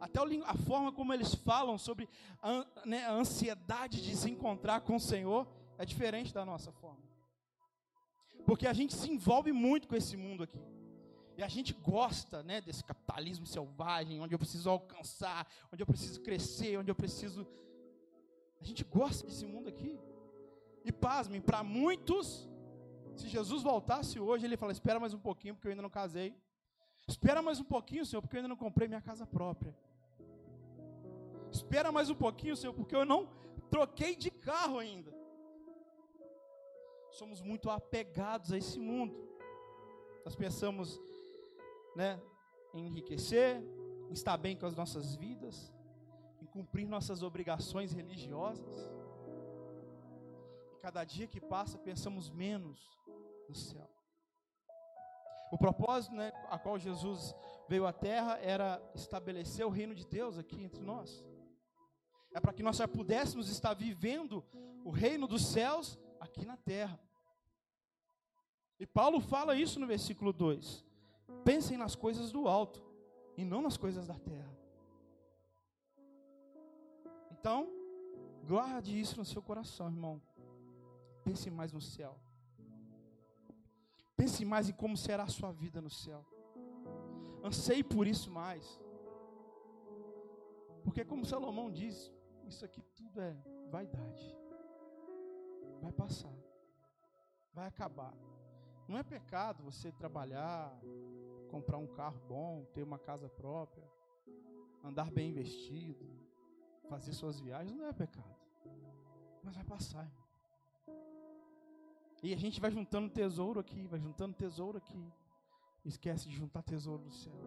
Até 0.00 0.20
a 0.44 0.54
forma 0.54 0.92
como 0.92 1.12
eles 1.12 1.34
falam 1.34 1.78
sobre 1.78 2.08
né, 2.84 3.04
a 3.04 3.12
ansiedade 3.12 4.02
de 4.02 4.16
se 4.16 4.30
encontrar 4.30 4.80
com 4.80 4.96
o 4.96 5.00
Senhor 5.00 5.46
é 5.78 5.84
diferente 5.84 6.32
da 6.32 6.44
nossa 6.44 6.72
forma. 6.72 7.02
Porque 8.46 8.66
a 8.66 8.72
gente 8.72 8.94
se 8.94 9.10
envolve 9.10 9.52
muito 9.52 9.88
com 9.88 9.96
esse 9.96 10.16
mundo 10.16 10.44
aqui. 10.44 10.62
E 11.36 11.42
a 11.42 11.48
gente 11.48 11.74
gosta 11.74 12.42
né, 12.42 12.60
desse 12.60 12.82
capitalismo 12.82 13.44
selvagem, 13.44 14.20
onde 14.20 14.34
eu 14.34 14.38
preciso 14.38 14.70
alcançar, 14.70 15.46
onde 15.70 15.82
eu 15.82 15.86
preciso 15.86 16.20
crescer, 16.22 16.78
onde 16.78 16.90
eu 16.90 16.94
preciso. 16.94 17.46
A 18.60 18.64
gente 18.64 18.84
gosta 18.84 19.26
desse 19.26 19.44
mundo 19.44 19.68
aqui. 19.68 19.98
E 20.84 20.92
pasmem, 20.92 21.40
para 21.40 21.62
muitos, 21.64 22.48
se 23.16 23.28
Jesus 23.28 23.62
voltasse 23.62 24.18
hoje, 24.20 24.46
ele 24.46 24.56
fala: 24.56 24.72
Espera 24.72 25.00
mais 25.00 25.12
um 25.12 25.18
pouquinho, 25.18 25.54
porque 25.54 25.66
eu 25.66 25.72
ainda 25.72 25.82
não 25.82 25.90
casei. 25.90 26.34
Espera 27.08 27.42
mais 27.42 27.58
um 27.60 27.64
pouquinho, 27.64 28.06
Senhor, 28.06 28.22
porque 28.22 28.36
eu 28.36 28.38
ainda 28.38 28.48
não 28.48 28.56
comprei 28.56 28.86
minha 28.86 29.00
casa 29.00 29.26
própria. 29.26 29.76
Espera 31.50 31.90
mais 31.90 32.08
um 32.08 32.14
pouquinho, 32.14 32.56
Senhor, 32.56 32.72
porque 32.72 32.94
eu 32.94 33.04
não 33.04 33.28
troquei 33.70 34.14
de 34.14 34.30
carro 34.30 34.78
ainda. 34.78 35.12
Somos 37.16 37.40
muito 37.40 37.70
apegados 37.70 38.52
a 38.52 38.58
esse 38.58 38.78
mundo. 38.78 39.16
Nós 40.22 40.36
pensamos 40.36 41.00
né, 41.94 42.20
em 42.74 42.88
enriquecer, 42.88 43.56
em 44.10 44.12
estar 44.12 44.36
bem 44.36 44.54
com 44.54 44.66
as 44.66 44.76
nossas 44.76 45.16
vidas, 45.16 45.72
em 46.42 46.44
cumprir 46.44 46.86
nossas 46.86 47.22
obrigações 47.22 47.94
religiosas. 47.94 48.92
E 50.74 50.78
cada 50.82 51.04
dia 51.04 51.26
que 51.26 51.40
passa, 51.40 51.78
pensamos 51.78 52.28
menos 52.28 52.78
no 53.48 53.54
céu. 53.54 53.90
O 55.50 55.56
propósito 55.56 56.14
né, 56.14 56.30
a 56.50 56.58
qual 56.58 56.78
Jesus 56.78 57.34
veio 57.66 57.86
à 57.86 57.94
terra 57.94 58.38
era 58.42 58.78
estabelecer 58.94 59.64
o 59.64 59.70
reino 59.70 59.94
de 59.94 60.04
Deus 60.06 60.36
aqui 60.36 60.62
entre 60.62 60.82
nós. 60.82 61.24
É 62.34 62.40
para 62.40 62.52
que 62.52 62.62
nós 62.62 62.76
já 62.76 62.86
pudéssemos 62.86 63.48
estar 63.48 63.72
vivendo 63.72 64.44
o 64.84 64.90
reino 64.90 65.26
dos 65.26 65.46
céus 65.46 65.98
aqui 66.26 66.44
na 66.44 66.56
terra. 66.56 67.00
E 68.78 68.86
Paulo 68.86 69.20
fala 69.20 69.56
isso 69.56 69.80
no 69.80 69.86
versículo 69.86 70.32
2. 70.32 70.84
Pensem 71.44 71.76
nas 71.76 71.94
coisas 71.94 72.30
do 72.30 72.46
alto 72.46 72.84
e 73.36 73.44
não 73.44 73.62
nas 73.62 73.76
coisas 73.76 74.06
da 74.06 74.14
terra. 74.14 74.54
Então, 77.32 77.68
guarde 78.44 78.98
isso 78.98 79.16
no 79.16 79.24
seu 79.24 79.40
coração, 79.40 79.86
irmão. 79.86 80.20
Pense 81.24 81.50
mais 81.50 81.72
no 81.72 81.80
céu. 81.80 82.18
Pense 84.16 84.44
mais 84.44 84.68
em 84.68 84.72
como 84.72 84.96
será 84.96 85.24
a 85.24 85.28
sua 85.28 85.52
vida 85.52 85.80
no 85.80 85.90
céu. 85.90 86.24
Anseie 87.42 87.84
por 87.84 88.06
isso 88.06 88.30
mais. 88.30 88.80
Porque, 90.82 91.04
como 91.04 91.24
Salomão 91.24 91.70
diz, 91.70 92.12
isso 92.46 92.64
aqui 92.64 92.82
tudo 92.94 93.20
é 93.20 93.36
vaidade. 93.70 94.36
Vai 95.86 95.92
passar. 95.92 96.34
Vai 97.54 97.68
acabar. 97.68 98.12
Não 98.88 98.98
é 98.98 99.04
pecado 99.04 99.62
você 99.62 99.92
trabalhar, 99.92 100.76
comprar 101.48 101.78
um 101.78 101.86
carro 101.86 102.20
bom, 102.28 102.64
ter 102.74 102.82
uma 102.82 102.98
casa 102.98 103.28
própria, 103.28 103.84
andar 104.82 105.12
bem 105.12 105.32
vestido, 105.32 106.04
fazer 106.88 107.12
suas 107.12 107.38
viagens, 107.38 107.76
não 107.76 107.86
é 107.86 107.92
pecado. 107.92 108.36
Mas 109.44 109.54
vai 109.54 109.64
passar. 109.64 110.04
Irmão. 110.04 110.26
E 112.20 112.34
a 112.34 112.36
gente 112.36 112.60
vai 112.60 112.72
juntando 112.72 113.08
tesouro 113.08 113.60
aqui, 113.60 113.86
vai 113.86 114.00
juntando 114.00 114.34
tesouro 114.34 114.78
aqui. 114.78 115.12
Esquece 115.84 116.28
de 116.28 116.34
juntar 116.34 116.62
tesouro 116.62 117.04
no 117.04 117.12
céu. 117.12 117.40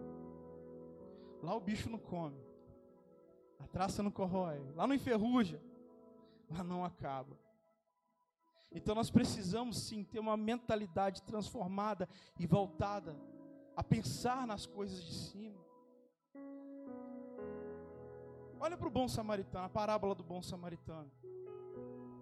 Lá 1.44 1.54
o 1.56 1.60
bicho 1.60 1.90
não 1.90 2.00
come. 2.00 2.42
A 3.60 3.68
traça 3.68 4.02
não 4.02 4.12
corrói. 4.12 4.62
Lá 4.76 4.88
não 4.88 4.96
enferruja. 4.96 5.62
Lá 6.50 6.64
não 6.64 6.86
acaba. 6.86 7.38
Então 8.72 8.94
nós 8.94 9.10
precisamos 9.10 9.78
sim 9.78 10.04
ter 10.04 10.20
uma 10.20 10.38
mentalidade 10.38 11.24
transformada 11.24 12.08
e 12.40 12.46
voltada 12.46 13.16
a 13.76 13.84
pensar 13.84 14.46
nas 14.46 14.66
coisas 14.66 15.04
de 15.04 15.14
cima. 15.14 15.60
Olha 18.60 18.78
para 18.78 18.88
o 18.88 18.92
bom 18.92 19.08
samaritano, 19.08 19.66
a 19.66 19.70
parábola 19.70 20.14
do 20.14 20.24
bom 20.24 20.42
samaritano. 20.42 21.10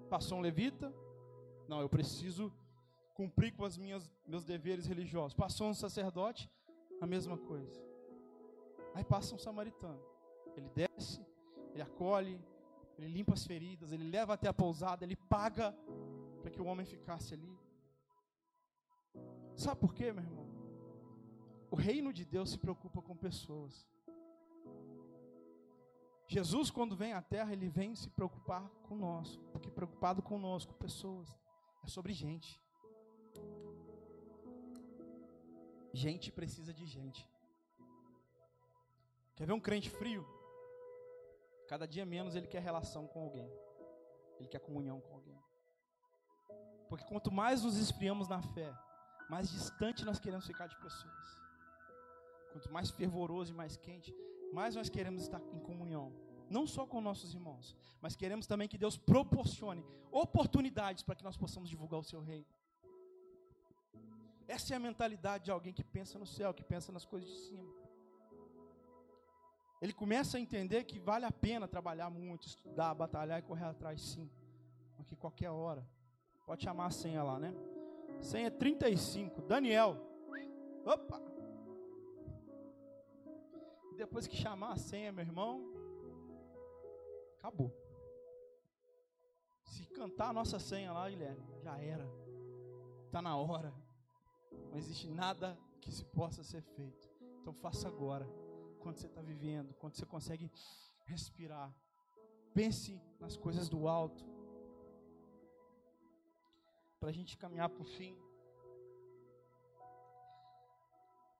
Passou 0.09 0.37
um 0.37 0.41
levita, 0.41 0.93
não, 1.67 1.81
eu 1.81 1.89
preciso 1.89 2.53
cumprir 3.13 3.51
com 3.53 3.67
minhas 3.79 4.09
meus 4.25 4.45
deveres 4.45 4.85
religiosos. 4.85 5.33
Passou 5.33 5.67
um 5.67 5.73
sacerdote, 5.73 6.49
a 7.01 7.07
mesma 7.07 7.37
coisa. 7.37 7.81
Aí 8.93 9.03
passa 9.03 9.35
um 9.35 9.39
samaritano. 9.39 9.99
Ele 10.55 10.69
desce, 10.69 11.25
ele 11.73 11.81
acolhe, 11.81 12.39
ele 12.97 13.07
limpa 13.07 13.33
as 13.33 13.45
feridas, 13.45 13.91
ele 13.91 14.09
leva 14.09 14.33
até 14.33 14.47
a 14.47 14.53
pousada, 14.53 15.03
ele 15.03 15.15
paga 15.15 15.75
para 16.47 16.55
que 16.55 16.61
o 16.61 16.65
homem 16.65 16.85
ficasse 16.85 17.33
ali. 17.33 17.59
Sabe 19.53 19.81
por 19.81 19.93
quê, 19.93 20.13
meu 20.13 20.23
irmão? 20.23 20.47
O 21.69 21.75
reino 21.75 22.13
de 22.13 22.23
Deus 22.23 22.51
se 22.51 22.57
preocupa 22.57 23.01
com 23.01 23.17
pessoas. 23.17 23.85
Jesus, 26.25 26.71
quando 26.71 26.95
vem 26.95 27.11
à 27.11 27.21
terra, 27.21 27.51
ele 27.51 27.67
vem 27.67 27.93
se 27.95 28.09
preocupar 28.09 28.69
com 28.83 28.95
nós, 28.95 29.37
porque 29.51 29.69
preocupado 29.69 30.21
conosco, 30.21 30.73
pessoas. 30.75 31.27
É 31.83 31.87
sobre 31.87 32.13
gente. 32.13 32.61
Gente 35.91 36.31
precisa 36.31 36.73
de 36.73 36.85
gente. 36.85 37.29
Quer 39.35 39.47
ver 39.47 39.53
um 39.53 39.59
crente 39.59 39.89
frio? 39.89 40.25
Cada 41.67 41.85
dia 41.85 42.05
menos 42.05 42.35
ele 42.35 42.47
quer 42.47 42.61
relação 42.61 43.05
com 43.05 43.21
alguém. 43.21 43.51
Ele 44.39 44.47
quer 44.47 44.59
comunhão 44.59 45.01
com 45.01 45.13
alguém. 45.13 45.37
Porque 46.89 47.05
quanto 47.05 47.31
mais 47.31 47.63
nos 47.63 47.77
esfriamos 47.77 48.27
na 48.27 48.41
fé, 48.41 48.73
mais 49.29 49.49
distante 49.49 50.05
nós 50.05 50.19
queremos 50.19 50.47
ficar 50.47 50.67
de 50.67 50.77
pessoas. 50.77 51.37
Quanto 52.51 52.71
mais 52.71 52.89
fervoroso 52.89 53.51
e 53.51 53.55
mais 53.55 53.75
quente, 53.77 54.15
mais 54.53 54.75
nós 54.75 54.89
queremos 54.89 55.21
estar 55.23 55.41
em 55.53 55.59
comunhão. 55.59 56.13
Não 56.49 56.65
só 56.65 56.85
com 56.85 57.01
nossos 57.01 57.33
irmãos, 57.33 57.75
mas 58.01 58.15
queremos 58.15 58.47
também 58.47 58.67
que 58.67 58.77
Deus 58.77 58.97
proporcione 58.97 59.85
oportunidades 60.11 61.03
para 61.03 61.15
que 61.15 61.23
nós 61.23 61.35
possamos 61.35 61.69
divulgar 61.69 61.99
o 61.99 62.03
seu 62.03 62.21
reino. 62.21 62.47
Essa 64.47 64.73
é 64.73 64.77
a 64.77 64.79
mentalidade 64.79 65.45
de 65.45 65.51
alguém 65.51 65.73
que 65.73 65.83
pensa 65.83 66.17
no 66.17 66.25
céu, 66.25 66.53
que 66.53 66.63
pensa 66.63 66.89
nas 66.91 67.05
coisas 67.05 67.29
de 67.29 67.37
cima. 67.37 67.69
Ele 69.81 69.91
começa 69.91 70.37
a 70.37 70.39
entender 70.39 70.85
que 70.85 70.99
vale 70.99 71.25
a 71.25 71.31
pena 71.31 71.67
trabalhar 71.67 72.09
muito, 72.09 72.47
estudar, 72.47 72.93
batalhar 72.95 73.39
e 73.39 73.43
correr 73.43 73.65
atrás, 73.65 74.01
sim. 74.01 74.31
Porque 74.95 75.15
qualquer 75.15 75.51
hora 75.51 75.85
Pode 76.47 76.63
chamar 76.63 76.85
a 76.85 76.91
senha 76.91 77.21
lá, 77.21 77.37
né? 77.37 77.53
Senha 78.21 78.49
35. 78.49 79.41
Daniel. 79.41 79.97
Opa! 80.85 81.21
Depois 83.97 84.27
que 84.27 84.37
chamar 84.37 84.71
a 84.71 84.77
senha, 84.77 85.11
meu 85.11 85.25
irmão, 85.25 85.61
acabou. 87.37 87.75
Se 89.65 89.85
cantar 89.87 90.29
a 90.29 90.33
nossa 90.33 90.57
senha 90.57 90.93
lá, 90.93 91.09
Guilherme, 91.09 91.43
já 91.61 91.77
era. 91.81 92.09
Está 93.07 93.21
na 93.21 93.35
hora. 93.35 93.73
Não 94.69 94.77
existe 94.77 95.09
nada 95.09 95.59
que 95.81 95.91
se 95.91 96.05
possa 96.05 96.45
ser 96.45 96.61
feito. 96.61 97.09
Então 97.41 97.53
faça 97.55 97.89
agora. 97.89 98.25
Quando 98.79 98.99
você 98.99 99.07
está 99.07 99.21
vivendo, 99.21 99.73
quando 99.73 99.95
você 99.95 100.05
consegue 100.05 100.49
respirar. 101.07 101.75
Pense 102.53 103.01
nas 103.19 103.35
coisas 103.35 103.67
do 103.67 103.85
alto 103.85 104.36
para 106.99 107.09
a 107.09 107.13
gente 107.13 107.37
caminhar 107.37 107.69
para 107.69 107.81
o 107.81 107.85
fim. 107.85 108.17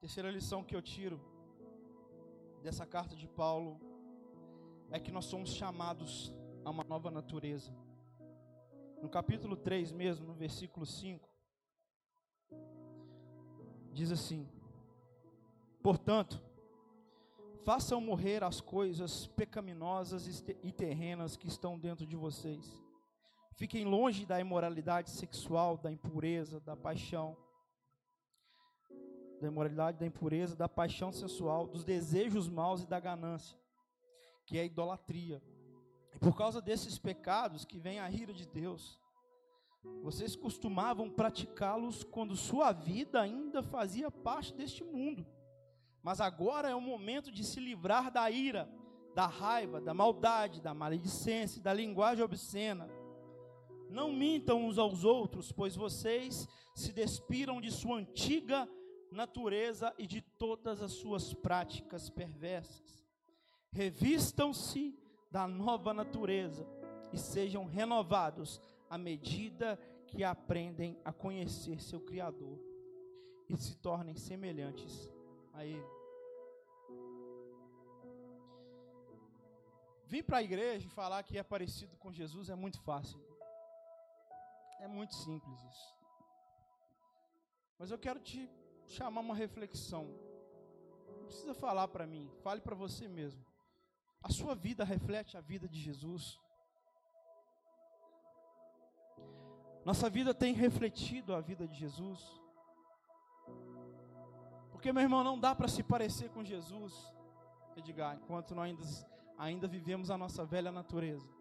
Terceira 0.00 0.30
lição 0.30 0.62
que 0.62 0.76
eu 0.76 0.82
tiro 0.82 1.20
dessa 2.62 2.86
carta 2.86 3.16
de 3.16 3.26
Paulo 3.26 3.80
é 4.90 5.00
que 5.00 5.10
nós 5.10 5.24
somos 5.24 5.50
chamados 5.50 6.32
a 6.64 6.70
uma 6.70 6.84
nova 6.84 7.10
natureza. 7.10 7.72
No 9.02 9.08
capítulo 9.08 9.56
3 9.56 9.92
mesmo, 9.92 10.26
no 10.26 10.34
versículo 10.34 10.86
5, 10.86 11.28
diz 13.92 14.12
assim: 14.12 14.48
Portanto, 15.82 16.40
façam 17.64 18.00
morrer 18.00 18.44
as 18.44 18.60
coisas 18.60 19.26
pecaminosas 19.26 20.42
e 20.62 20.72
terrenas 20.72 21.36
que 21.36 21.48
estão 21.48 21.78
dentro 21.78 22.06
de 22.06 22.16
vocês. 22.16 22.87
Fiquem 23.58 23.84
longe 23.84 24.24
da 24.24 24.38
imoralidade 24.38 25.10
sexual, 25.10 25.76
da 25.76 25.90
impureza, 25.90 26.60
da 26.60 26.76
paixão, 26.76 27.36
da 29.40 29.48
imoralidade, 29.48 29.98
da 29.98 30.06
impureza, 30.06 30.54
da 30.54 30.68
paixão 30.68 31.10
sensual, 31.10 31.66
dos 31.66 31.82
desejos 31.82 32.48
maus 32.48 32.84
e 32.84 32.86
da 32.86 33.00
ganância, 33.00 33.58
que 34.46 34.58
é 34.58 34.60
a 34.60 34.64
idolatria. 34.64 35.42
E 36.14 36.18
por 36.20 36.36
causa 36.36 36.62
desses 36.62 37.00
pecados 37.00 37.64
que 37.64 37.80
vem 37.80 37.98
a 37.98 38.08
ira 38.08 38.32
de 38.32 38.46
Deus, 38.46 38.96
vocês 40.04 40.36
costumavam 40.36 41.10
praticá-los 41.10 42.04
quando 42.04 42.36
sua 42.36 42.70
vida 42.70 43.20
ainda 43.20 43.60
fazia 43.60 44.08
parte 44.08 44.54
deste 44.54 44.84
mundo. 44.84 45.26
Mas 46.00 46.20
agora 46.20 46.70
é 46.70 46.76
o 46.76 46.80
momento 46.80 47.32
de 47.32 47.42
se 47.42 47.58
livrar 47.58 48.12
da 48.12 48.30
ira, 48.30 48.70
da 49.16 49.26
raiva, 49.26 49.80
da 49.80 49.92
maldade, 49.92 50.60
da 50.60 50.72
maledicência, 50.72 51.60
da 51.60 51.72
linguagem 51.72 52.24
obscena. 52.24 52.88
Não 53.90 54.12
mintam 54.12 54.64
uns 54.64 54.78
aos 54.78 55.04
outros, 55.04 55.50
pois 55.50 55.74
vocês 55.74 56.46
se 56.74 56.92
despiram 56.92 57.60
de 57.60 57.70
sua 57.70 57.98
antiga 57.98 58.68
natureza 59.10 59.94
e 59.98 60.06
de 60.06 60.20
todas 60.20 60.82
as 60.82 60.92
suas 60.92 61.32
práticas 61.32 62.10
perversas. 62.10 63.06
Revistam-se 63.70 64.98
da 65.30 65.46
nova 65.46 65.92
natureza 65.92 66.66
e 67.12 67.18
sejam 67.18 67.64
renovados 67.64 68.60
à 68.88 68.96
medida 68.96 69.78
que 70.06 70.24
aprendem 70.24 70.98
a 71.04 71.12
conhecer 71.12 71.80
seu 71.80 72.00
Criador 72.00 72.58
e 73.48 73.56
se 73.56 73.76
tornem 73.76 74.14
semelhantes 74.14 75.10
a 75.52 75.64
Ele. 75.64 75.98
Vir 80.06 80.22
para 80.22 80.38
a 80.38 80.42
igreja 80.42 80.86
e 80.86 80.90
falar 80.90 81.22
que 81.22 81.36
é 81.36 81.42
parecido 81.42 81.96
com 81.98 82.10
Jesus 82.10 82.48
é 82.48 82.54
muito 82.54 82.80
fácil. 82.80 83.20
É 84.80 84.86
muito 84.86 85.14
simples 85.14 85.62
isso. 85.62 85.96
Mas 87.78 87.90
eu 87.90 87.98
quero 87.98 88.20
te 88.20 88.50
chamar 88.86 89.20
uma 89.20 89.34
reflexão. 89.34 90.08
Não 91.06 91.26
precisa 91.26 91.54
falar 91.54 91.88
para 91.88 92.06
mim, 92.06 92.30
fale 92.42 92.60
para 92.60 92.74
você 92.74 93.06
mesmo. 93.06 93.44
A 94.22 94.30
sua 94.30 94.54
vida 94.54 94.84
reflete 94.84 95.36
a 95.36 95.40
vida 95.40 95.68
de 95.68 95.80
Jesus? 95.80 96.40
Nossa 99.84 100.10
vida 100.10 100.34
tem 100.34 100.52
refletido 100.52 101.34
a 101.34 101.40
vida 101.40 101.66
de 101.66 101.78
Jesus? 101.78 102.20
Porque, 104.70 104.92
meu 104.92 105.02
irmão, 105.02 105.24
não 105.24 105.38
dá 105.38 105.54
para 105.54 105.68
se 105.68 105.82
parecer 105.82 106.30
com 106.30 106.44
Jesus, 106.44 106.94
Edgar, 107.76 108.16
enquanto 108.16 108.54
nós 108.54 108.68
ainda, 108.68 108.82
ainda 109.36 109.68
vivemos 109.68 110.10
a 110.10 110.18
nossa 110.18 110.44
velha 110.44 110.70
natureza. 110.70 111.37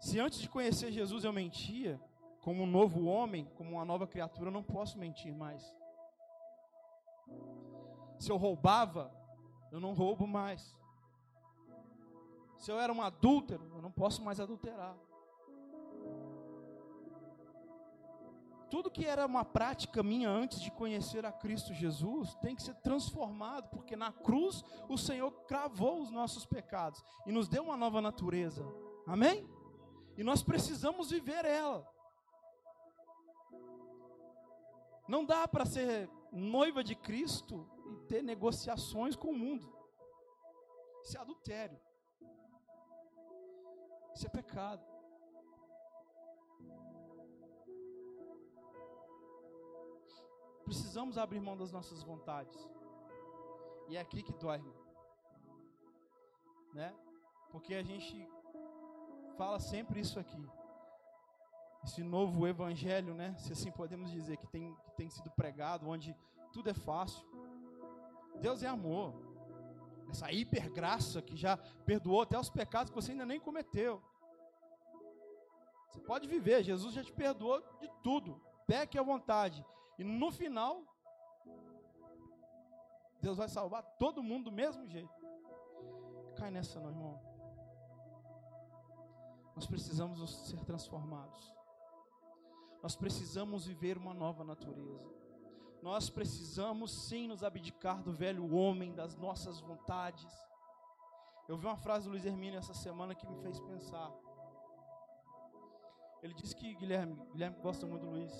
Se 0.00 0.18
antes 0.18 0.40
de 0.40 0.48
conhecer 0.48 0.90
Jesus 0.90 1.24
eu 1.24 1.32
mentia, 1.32 2.00
como 2.40 2.62
um 2.62 2.66
novo 2.66 3.04
homem, 3.04 3.44
como 3.54 3.72
uma 3.72 3.84
nova 3.84 4.06
criatura, 4.06 4.48
eu 4.48 4.52
não 4.52 4.62
posso 4.62 4.98
mentir 4.98 5.32
mais. 5.32 5.62
Se 8.18 8.32
eu 8.32 8.38
roubava, 8.38 9.12
eu 9.70 9.78
não 9.78 9.92
roubo 9.92 10.26
mais. 10.26 10.74
Se 12.56 12.72
eu 12.72 12.80
era 12.80 12.90
um 12.90 13.02
adúltero, 13.02 13.70
eu 13.74 13.82
não 13.82 13.90
posso 13.90 14.24
mais 14.24 14.40
adulterar. 14.40 14.96
Tudo 18.70 18.90
que 18.90 19.04
era 19.04 19.26
uma 19.26 19.44
prática 19.44 20.02
minha 20.02 20.30
antes 20.30 20.60
de 20.60 20.70
conhecer 20.70 21.26
a 21.26 21.32
Cristo 21.32 21.74
Jesus 21.74 22.34
tem 22.36 22.54
que 22.54 22.62
ser 22.62 22.74
transformado, 22.76 23.68
porque 23.68 23.96
na 23.96 24.12
cruz 24.12 24.64
o 24.88 24.96
Senhor 24.96 25.30
cravou 25.46 26.00
os 26.00 26.10
nossos 26.10 26.46
pecados 26.46 27.04
e 27.26 27.32
nos 27.32 27.48
deu 27.48 27.64
uma 27.64 27.76
nova 27.76 28.00
natureza. 28.00 28.64
Amém? 29.06 29.59
E 30.20 30.22
nós 30.22 30.42
precisamos 30.42 31.10
viver 31.10 31.46
ela. 31.46 31.90
Não 35.08 35.24
dá 35.24 35.48
para 35.48 35.64
ser 35.64 36.10
noiva 36.30 36.84
de 36.84 36.94
Cristo 36.94 37.66
e 37.90 37.96
ter 38.06 38.22
negociações 38.22 39.16
com 39.16 39.28
o 39.28 39.38
mundo. 39.38 39.74
Isso 41.02 41.16
é 41.16 41.20
adultério. 41.22 41.80
Isso 44.14 44.26
é 44.26 44.28
pecado. 44.28 44.84
Precisamos 50.66 51.16
abrir 51.16 51.40
mão 51.40 51.56
das 51.56 51.72
nossas 51.72 52.02
vontades. 52.02 52.68
E 53.88 53.96
é 53.96 54.00
aqui 54.00 54.22
que 54.22 54.34
dói. 54.34 54.62
Né? 56.74 56.94
Porque 57.50 57.72
a 57.72 57.82
gente 57.82 58.28
fala 59.40 59.58
sempre 59.58 60.00
isso 60.04 60.18
aqui 60.24 60.42
esse 61.84 62.02
novo 62.02 62.46
evangelho, 62.46 63.14
né? 63.14 63.34
Se 63.38 63.52
assim 63.52 63.70
podemos 63.70 64.10
dizer, 64.10 64.36
que 64.36 64.46
tem, 64.46 64.74
que 64.84 64.90
tem 64.92 65.08
sido 65.08 65.30
pregado, 65.30 65.88
onde 65.88 66.14
tudo 66.52 66.68
é 66.68 66.74
fácil. 66.74 67.24
Deus 68.40 68.62
é 68.62 68.66
amor. 68.66 69.14
Essa 70.10 70.30
hipergraça 70.30 71.22
que 71.22 71.36
já 71.36 71.56
perdoou 71.86 72.22
até 72.22 72.38
os 72.38 72.50
pecados 72.50 72.90
que 72.90 73.00
você 73.00 73.12
ainda 73.12 73.24
nem 73.24 73.40
cometeu. 73.40 74.02
Você 75.88 76.00
pode 76.00 76.28
viver, 76.28 76.62
Jesus 76.62 76.94
já 76.94 77.02
te 77.02 77.12
perdoou 77.12 77.60
de 77.80 77.88
tudo. 78.02 78.40
Peque 78.66 78.98
à 78.98 79.02
vontade. 79.02 79.64
E 79.98 80.04
no 80.04 80.30
final, 80.30 80.82
Deus 83.20 83.38
vai 83.38 83.48
salvar 83.48 83.82
todo 83.98 84.22
mundo 84.22 84.50
do 84.50 84.52
mesmo 84.52 84.86
jeito. 84.86 85.14
Cai 86.36 86.50
nessa 86.50 86.78
não, 86.78 86.90
irmão. 86.90 87.29
Nós 89.60 89.66
precisamos 89.66 90.30
ser 90.48 90.64
transformados. 90.64 91.54
Nós 92.82 92.96
precisamos 92.96 93.66
viver 93.66 93.98
uma 93.98 94.14
nova 94.14 94.42
natureza. 94.42 95.06
Nós 95.82 96.08
precisamos 96.08 96.90
sim 96.90 97.28
nos 97.28 97.44
abdicar 97.44 98.02
do 98.02 98.10
velho 98.10 98.54
homem, 98.54 98.94
das 98.94 99.18
nossas 99.18 99.60
vontades. 99.60 100.32
Eu 101.46 101.58
vi 101.58 101.66
uma 101.66 101.76
frase 101.76 102.06
do 102.06 102.12
Luiz 102.12 102.24
Hermínio 102.24 102.58
essa 102.58 102.72
semana 102.72 103.14
que 103.14 103.26
me 103.26 103.36
fez 103.42 103.60
pensar. 103.60 104.10
Ele 106.22 106.32
disse 106.32 106.56
que 106.56 106.74
Guilherme, 106.76 107.22
Guilherme 107.32 107.58
gosta 107.60 107.86
muito 107.86 108.06
do 108.06 108.12
Luiz, 108.12 108.32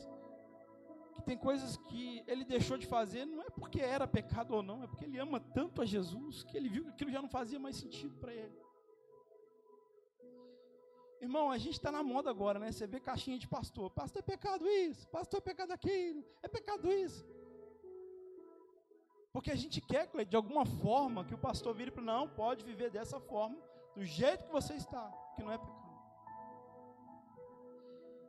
que 1.16 1.20
tem 1.20 1.36
coisas 1.36 1.76
que 1.76 2.24
ele 2.26 2.46
deixou 2.46 2.78
de 2.78 2.86
fazer, 2.86 3.26
não 3.26 3.42
é 3.42 3.50
porque 3.50 3.82
era 3.82 4.08
pecado 4.08 4.54
ou 4.54 4.62
não, 4.62 4.84
é 4.84 4.86
porque 4.86 5.04
ele 5.04 5.18
ama 5.18 5.38
tanto 5.38 5.82
a 5.82 5.84
Jesus 5.84 6.44
que 6.44 6.56
ele 6.56 6.70
viu 6.70 6.84
que 6.84 6.90
aquilo 6.92 7.10
já 7.10 7.20
não 7.20 7.28
fazia 7.28 7.58
mais 7.58 7.76
sentido 7.76 8.16
para 8.16 8.32
ele. 8.32 8.69
Irmão, 11.20 11.50
a 11.50 11.58
gente 11.58 11.74
está 11.74 11.92
na 11.92 12.02
moda 12.02 12.30
agora, 12.30 12.58
né? 12.58 12.72
Você 12.72 12.86
vê 12.86 12.98
caixinha 12.98 13.38
de 13.38 13.46
pastor. 13.46 13.90
Pastor 13.90 14.20
é 14.20 14.22
pecado 14.22 14.66
isso, 14.66 15.06
pastor 15.08 15.38
é 15.38 15.42
pecado 15.42 15.72
aquilo, 15.72 16.24
é 16.42 16.48
pecado 16.48 16.90
isso. 16.90 17.26
Porque 19.32 19.50
a 19.50 19.54
gente 19.54 19.80
quer, 19.80 20.08
de 20.24 20.34
alguma 20.34 20.64
forma, 20.64 21.24
que 21.24 21.34
o 21.34 21.38
pastor 21.38 21.74
vire 21.74 21.90
para 21.90 22.02
não, 22.02 22.26
pode 22.28 22.64
viver 22.64 22.90
dessa 22.90 23.20
forma, 23.20 23.56
do 23.94 24.04
jeito 24.04 24.44
que 24.44 24.50
você 24.50 24.74
está, 24.74 25.12
que 25.36 25.42
não 25.42 25.52
é 25.52 25.58
pecado. 25.58 25.80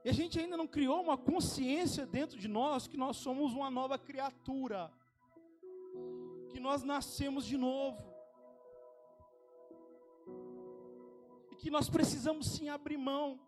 E 0.03 0.09
a 0.09 0.13
gente 0.13 0.37
ainda 0.39 0.57
não 0.57 0.67
criou 0.67 1.01
uma 1.01 1.17
consciência 1.17 2.05
dentro 2.05 2.37
de 2.37 2.47
nós 2.47 2.87
que 2.87 2.97
nós 2.97 3.17
somos 3.17 3.53
uma 3.53 3.71
nova 3.71 3.97
criatura, 3.97 4.91
que 6.49 6.59
nós 6.59 6.83
nascemos 6.83 7.45
de 7.45 7.55
novo. 7.55 8.10
Que 11.61 11.69
nós 11.69 11.87
precisamos 11.89 12.47
sim 12.53 12.69
abrir 12.69 12.97
mão. 12.97 13.39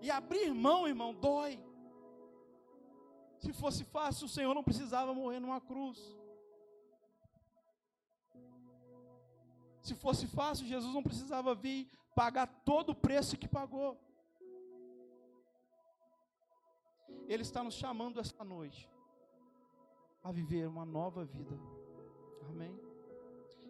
E 0.00 0.10
abrir 0.10 0.52
mão, 0.52 0.88
irmão, 0.88 1.14
dói. 1.14 1.62
Se 3.38 3.52
fosse 3.52 3.84
fácil, 3.84 4.24
o 4.24 4.34
Senhor 4.36 4.54
não 4.54 4.64
precisava 4.64 5.12
morrer 5.12 5.40
numa 5.40 5.60
cruz. 5.60 5.98
Se 9.82 9.94
fosse 9.94 10.26
fácil, 10.26 10.66
Jesus 10.66 10.94
não 10.94 11.02
precisava 11.02 11.54
vir 11.54 11.90
pagar 12.14 12.46
todo 12.64 12.90
o 12.90 12.94
preço 12.94 13.36
que 13.36 13.46
pagou. 13.46 14.00
Ele 17.28 17.42
está 17.42 17.62
nos 17.62 17.74
chamando 17.74 18.18
esta 18.18 18.42
noite 18.42 18.88
a 20.22 20.32
viver 20.32 20.66
uma 20.66 20.86
nova 20.86 21.26
vida. 21.26 21.58
Amém? 22.48 22.74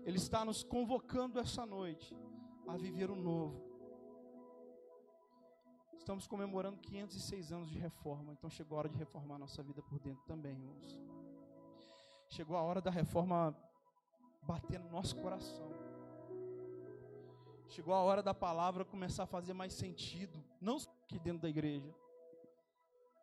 Ele 0.04 0.18
está 0.18 0.44
nos 0.44 0.62
convocando 0.62 1.40
essa 1.40 1.66
noite 1.66 2.16
a 2.66 2.76
viver 2.76 3.10
o 3.10 3.16
novo. 3.16 3.62
Estamos 5.98 6.26
comemorando 6.26 6.78
506 6.78 7.52
anos 7.52 7.70
de 7.70 7.78
reforma, 7.78 8.32
então 8.32 8.50
chegou 8.50 8.76
a 8.76 8.80
hora 8.80 8.88
de 8.88 8.98
reformar 8.98 9.38
nossa 9.38 9.62
vida 9.62 9.82
por 9.82 9.98
dentro 9.98 10.22
também, 10.24 10.52
irmãos. 10.52 11.00
Chegou 12.28 12.56
a 12.56 12.62
hora 12.62 12.80
da 12.80 12.90
reforma 12.90 13.56
bater 14.42 14.78
no 14.78 14.90
nosso 14.90 15.16
coração. 15.16 15.70
Chegou 17.68 17.94
a 17.94 18.02
hora 18.02 18.22
da 18.22 18.34
palavra 18.34 18.84
começar 18.84 19.22
a 19.22 19.26
fazer 19.26 19.52
mais 19.52 19.72
sentido, 19.72 20.44
não 20.60 20.78
só 20.78 20.90
aqui 21.04 21.18
dentro 21.18 21.42
da 21.42 21.48
igreja. 21.48 21.94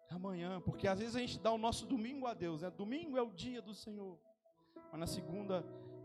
Amanhã, 0.10 0.60
porque 0.60 0.88
às 0.88 0.99
vezes 0.99 1.15
a 1.15 1.19
gente 1.19 1.39
dá 1.39 1.51
o 1.51 1.58
nosso 1.58 1.86
domingo 1.86 2.27
a 2.27 2.34
Deus, 2.34 2.62
né? 2.62 2.69
Domingo 2.69 3.17
é 3.17 3.21
o 3.21 3.32
dia 3.32 3.62
do 3.62 3.73
Senhor. 3.73 4.17
Mas 4.91 4.99
na 4.99 5.08
segunda 5.08 5.63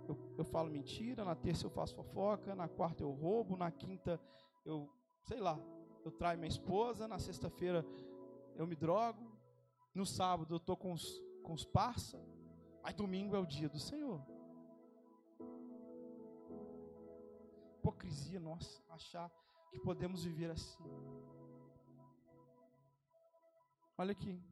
eu, 0.09 0.19
eu 0.38 0.45
falo 0.45 0.71
mentira, 0.71 1.25
na 1.25 1.35
terça 1.35 1.66
eu 1.66 1.71
faço 1.71 1.95
fofoca, 1.95 2.55
na 2.55 2.69
quarta 2.69 3.03
eu 3.03 3.11
roubo, 3.11 3.57
na 3.57 3.71
quinta 3.71 4.21
eu, 4.64 4.88
sei 5.23 5.40
lá, 5.40 5.59
eu 6.05 6.11
traio 6.11 6.38
minha 6.38 6.49
esposa, 6.49 7.09
na 7.09 7.19
sexta-feira 7.19 7.85
eu 8.55 8.66
me 8.66 8.77
drogo, 8.77 9.33
no 9.95 10.07
sábado 10.07 10.55
eu 10.55 10.59
estou 10.59 10.77
com 10.77 10.92
os, 10.92 11.23
com 11.42 11.53
os 11.53 11.64
parça, 11.64 12.23
mas 12.83 12.95
domingo 12.95 13.35
é 13.35 13.38
o 13.38 13.47
dia 13.47 13.69
do 13.69 13.79
Senhor. 13.79 14.25
Hipocrisia 17.79 18.40
nossa, 18.40 18.83
achar 18.90 19.31
que 19.71 19.79
podemos 19.81 20.25
viver 20.25 20.51
assim. 20.51 20.85
Olha 23.99 24.12
aqui. 24.12 24.42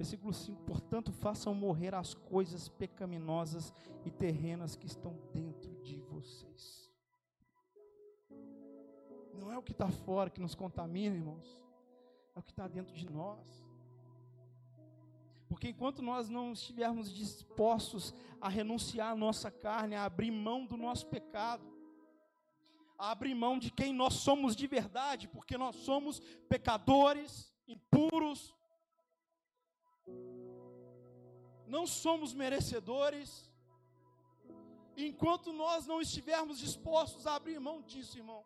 Versículo 0.00 0.32
5: 0.32 0.62
Portanto, 0.62 1.12
façam 1.12 1.54
morrer 1.54 1.94
as 1.94 2.14
coisas 2.14 2.70
pecaminosas 2.70 3.70
e 4.02 4.10
terrenas 4.10 4.74
que 4.74 4.86
estão 4.86 5.14
dentro 5.30 5.76
de 5.82 6.00
vocês. 6.00 6.90
Não 9.34 9.52
é 9.52 9.58
o 9.58 9.62
que 9.62 9.72
está 9.72 9.90
fora 9.90 10.30
que 10.30 10.40
nos 10.40 10.54
contamina, 10.54 11.14
irmãos, 11.14 11.60
é 12.34 12.38
o 12.38 12.42
que 12.42 12.50
está 12.50 12.66
dentro 12.66 12.94
de 12.94 13.10
nós. 13.10 13.46
Porque 15.46 15.68
enquanto 15.68 16.00
nós 16.00 16.30
não 16.30 16.54
estivermos 16.54 17.12
dispostos 17.12 18.14
a 18.40 18.48
renunciar 18.48 19.12
à 19.12 19.14
nossa 19.14 19.50
carne, 19.50 19.96
a 19.96 20.06
abrir 20.06 20.30
mão 20.30 20.64
do 20.64 20.78
nosso 20.78 21.08
pecado, 21.08 21.70
a 22.98 23.10
abrir 23.10 23.34
mão 23.34 23.58
de 23.58 23.70
quem 23.70 23.92
nós 23.92 24.14
somos 24.14 24.56
de 24.56 24.66
verdade, 24.66 25.28
porque 25.28 25.58
nós 25.58 25.76
somos 25.76 26.20
pecadores, 26.48 27.54
impuros, 27.68 28.54
não 31.76 31.86
somos 31.86 32.34
merecedores. 32.42 33.28
Enquanto 34.96 35.52
nós 35.52 35.86
não 35.86 36.00
estivermos 36.06 36.58
dispostos 36.58 37.26
a 37.26 37.34
abrir 37.36 37.58
mão 37.68 37.80
disso, 37.90 38.18
irmão, 38.18 38.42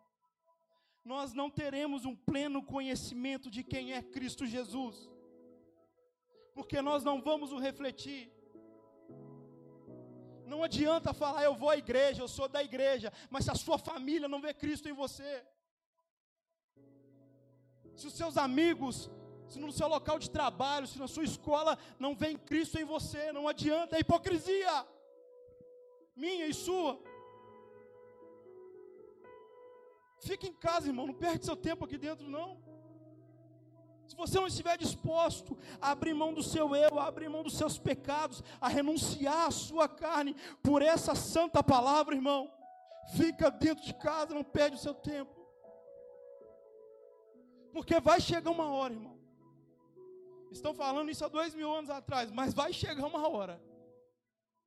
nós 1.03 1.33
não 1.39 1.49
teremos 1.49 2.05
um 2.05 2.15
pleno 2.15 2.61
conhecimento 2.63 3.49
de 3.55 3.63
quem 3.63 3.93
é 3.93 4.01
Cristo 4.01 4.45
Jesus, 4.45 5.09
porque 6.53 6.81
nós 6.81 7.03
não 7.03 7.21
vamos 7.21 7.51
o 7.51 7.59
refletir. 7.59 8.31
Não 10.45 10.63
adianta 10.63 11.13
falar, 11.13 11.43
eu 11.43 11.55
vou 11.55 11.69
à 11.69 11.77
igreja, 11.77 12.21
eu 12.21 12.27
sou 12.27 12.47
da 12.47 12.63
igreja, 12.63 13.11
mas 13.29 13.45
se 13.45 13.51
a 13.51 13.55
sua 13.55 13.77
família 13.77 14.27
não 14.27 14.41
vê 14.45 14.53
Cristo 14.53 14.87
em 14.87 14.93
você, 14.93 15.45
se 17.95 18.07
os 18.07 18.13
seus 18.13 18.37
amigos 18.37 19.09
se 19.47 19.59
no 19.59 19.71
seu 19.71 19.87
local 19.87 20.17
de 20.19 20.29
trabalho, 20.29 20.87
se 20.87 20.99
na 20.99 21.07
sua 21.07 21.23
escola 21.23 21.77
não 21.99 22.15
vem 22.15 22.37
Cristo 22.37 22.79
em 22.79 22.85
você, 22.85 23.31
não 23.31 23.47
adianta, 23.47 23.95
é 23.95 23.99
hipocrisia, 23.99 24.85
minha 26.15 26.47
e 26.47 26.53
sua. 26.53 26.99
Fique 30.19 30.47
em 30.47 30.53
casa, 30.53 30.87
irmão, 30.87 31.07
não 31.07 31.13
perde 31.13 31.45
seu 31.45 31.55
tempo 31.55 31.85
aqui 31.85 31.97
dentro, 31.97 32.27
não. 32.27 32.57
Se 34.07 34.15
você 34.15 34.39
não 34.39 34.47
estiver 34.47 34.77
disposto 34.77 35.57
a 35.81 35.91
abrir 35.91 36.13
mão 36.13 36.33
do 36.33 36.43
seu 36.43 36.75
eu, 36.75 36.99
a 36.99 37.07
abrir 37.07 37.27
mão 37.27 37.43
dos 37.43 37.57
seus 37.57 37.77
pecados, 37.77 38.43
a 38.61 38.67
renunciar 38.67 39.47
à 39.47 39.51
sua 39.51 39.87
carne 39.87 40.35
por 40.61 40.81
essa 40.81 41.15
santa 41.15 41.63
palavra, 41.63 42.15
irmão, 42.15 42.51
fica 43.15 43.49
dentro 43.49 43.83
de 43.83 43.93
casa, 43.93 44.33
não 44.33 44.43
perde 44.43 44.77
o 44.77 44.79
seu 44.79 44.93
tempo. 44.93 45.33
Porque 47.73 47.99
vai 47.99 48.21
chegar 48.21 48.51
uma 48.51 48.69
hora, 48.69 48.93
irmão, 48.93 49.14
Estão 50.55 50.73
falando 50.73 51.11
isso 51.11 51.23
há 51.25 51.27
dois 51.27 51.53
mil 51.53 51.69
anos 51.69 51.89
atrás, 51.89 52.31
mas 52.31 52.53
vai 52.53 52.71
chegar 52.71 53.05
uma 53.05 53.27
hora 53.27 53.61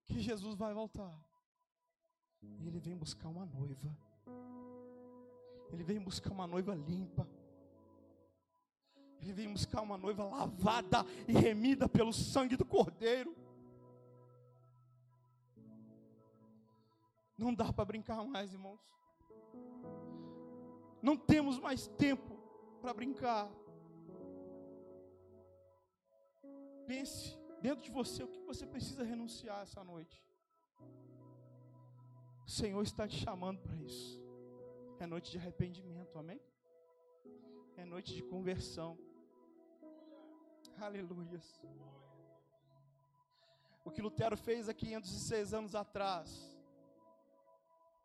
que 0.05 0.21
Jesus 0.21 0.55
vai 0.55 0.75
voltar. 0.75 1.19
E 2.43 2.69
ele 2.69 2.79
vem 2.79 2.95
buscar 2.95 3.29
uma 3.29 3.47
noiva. 3.47 3.97
Ele 5.73 5.83
vem 5.83 5.99
buscar 5.99 6.31
uma 6.31 6.47
noiva 6.47 6.75
limpa. 6.75 7.27
Ele 9.23 9.33
vem 9.33 9.51
buscar 9.51 9.81
uma 9.81 9.97
noiva 9.97 10.25
lavada 10.25 11.07
e 11.27 11.33
remida 11.33 11.89
pelo 11.89 12.13
sangue 12.13 12.55
do 12.55 12.67
Cordeiro. 12.67 13.35
Não 17.37 17.55
dá 17.55 17.73
para 17.73 17.87
brincar 17.87 18.23
mais, 18.25 18.53
irmãos. 18.53 18.81
Não 21.01 21.17
temos 21.17 21.59
mais 21.59 21.87
tempo 21.87 22.37
para 22.83 22.93
brincar. 22.93 23.51
Pense 26.89 27.39
dentro 27.61 27.85
de 27.85 27.91
você 27.91 28.23
o 28.23 28.29
que 28.29 28.41
você 28.41 28.67
precisa 28.67 29.05
renunciar 29.05 29.63
essa 29.63 29.85
noite. 29.85 30.25
O 32.47 32.51
Senhor 32.51 32.83
está 32.83 33.07
te 33.07 33.19
chamando 33.23 33.61
para 33.61 33.77
isso. 33.77 34.19
É 34.99 35.07
noite 35.07 35.31
de 35.31 35.37
arrependimento, 35.37 36.19
amém? 36.19 36.41
É 37.77 37.85
noite 37.85 38.15
de 38.15 38.23
conversão. 38.23 38.99
Aleluias. 40.81 41.63
O 43.85 43.91
que 43.91 44.01
Lutero 44.01 44.37
fez 44.37 44.67
há 44.67 44.73
506 44.73 45.53
anos 45.53 45.75
atrás, 45.75 46.59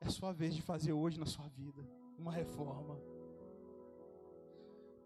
é 0.02 0.10
sua 0.10 0.34
vez 0.34 0.54
de 0.54 0.62
fazer 0.62 0.92
hoje 0.92 1.18
na 1.18 1.26
sua 1.26 1.48
vida 1.48 1.88
uma 2.18 2.34
reforma. 2.34 3.00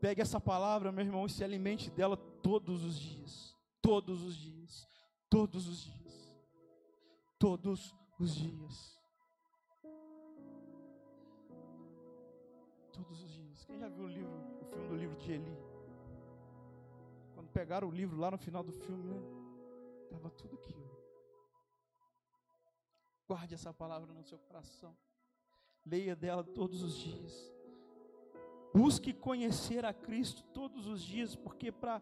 Pegue 0.01 0.21
essa 0.21 0.41
palavra, 0.41 0.91
meu 0.91 1.05
irmão, 1.05 1.27
e 1.27 1.29
se 1.29 1.43
alimente 1.43 1.91
dela 1.91 2.17
todos 2.17 2.83
os 2.83 2.99
dias 2.99 3.56
todos 3.81 4.23
os 4.23 4.35
dias, 4.35 4.87
todos 5.29 5.67
os 5.67 5.83
dias, 5.83 6.37
todos 7.39 7.95
os 8.19 8.35
dias. 8.35 8.97
Todos 12.91 13.21
os 13.21 13.31
dias. 13.31 13.63
Quem 13.65 13.77
já 13.77 13.87
viu 13.87 14.05
o 14.05 14.07
livro, 14.07 14.33
o 14.61 14.65
filme 14.65 14.87
do 14.87 14.95
livro 14.95 15.15
de 15.17 15.31
Eli? 15.31 15.57
Quando 17.35 17.49
pegaram 17.49 17.87
o 17.87 17.91
livro 17.91 18.17
lá 18.17 18.31
no 18.31 18.37
final 18.37 18.63
do 18.63 18.71
filme, 18.71 19.03
né? 19.03 19.21
Tava 20.09 20.29
tudo 20.31 20.55
aquilo. 20.55 20.97
Guarde 23.27 23.53
essa 23.53 23.73
palavra 23.73 24.11
no 24.13 24.23
seu 24.23 24.39
coração. 24.39 24.97
Leia 25.85 26.15
dela 26.15 26.43
todos 26.43 26.81
os 26.81 26.97
dias. 26.97 27.53
Busque 28.73 29.13
conhecer 29.13 29.85
a 29.85 29.93
Cristo 29.93 30.43
todos 30.53 30.87
os 30.87 31.01
dias, 31.01 31.35
porque 31.35 31.71
para 31.71 32.01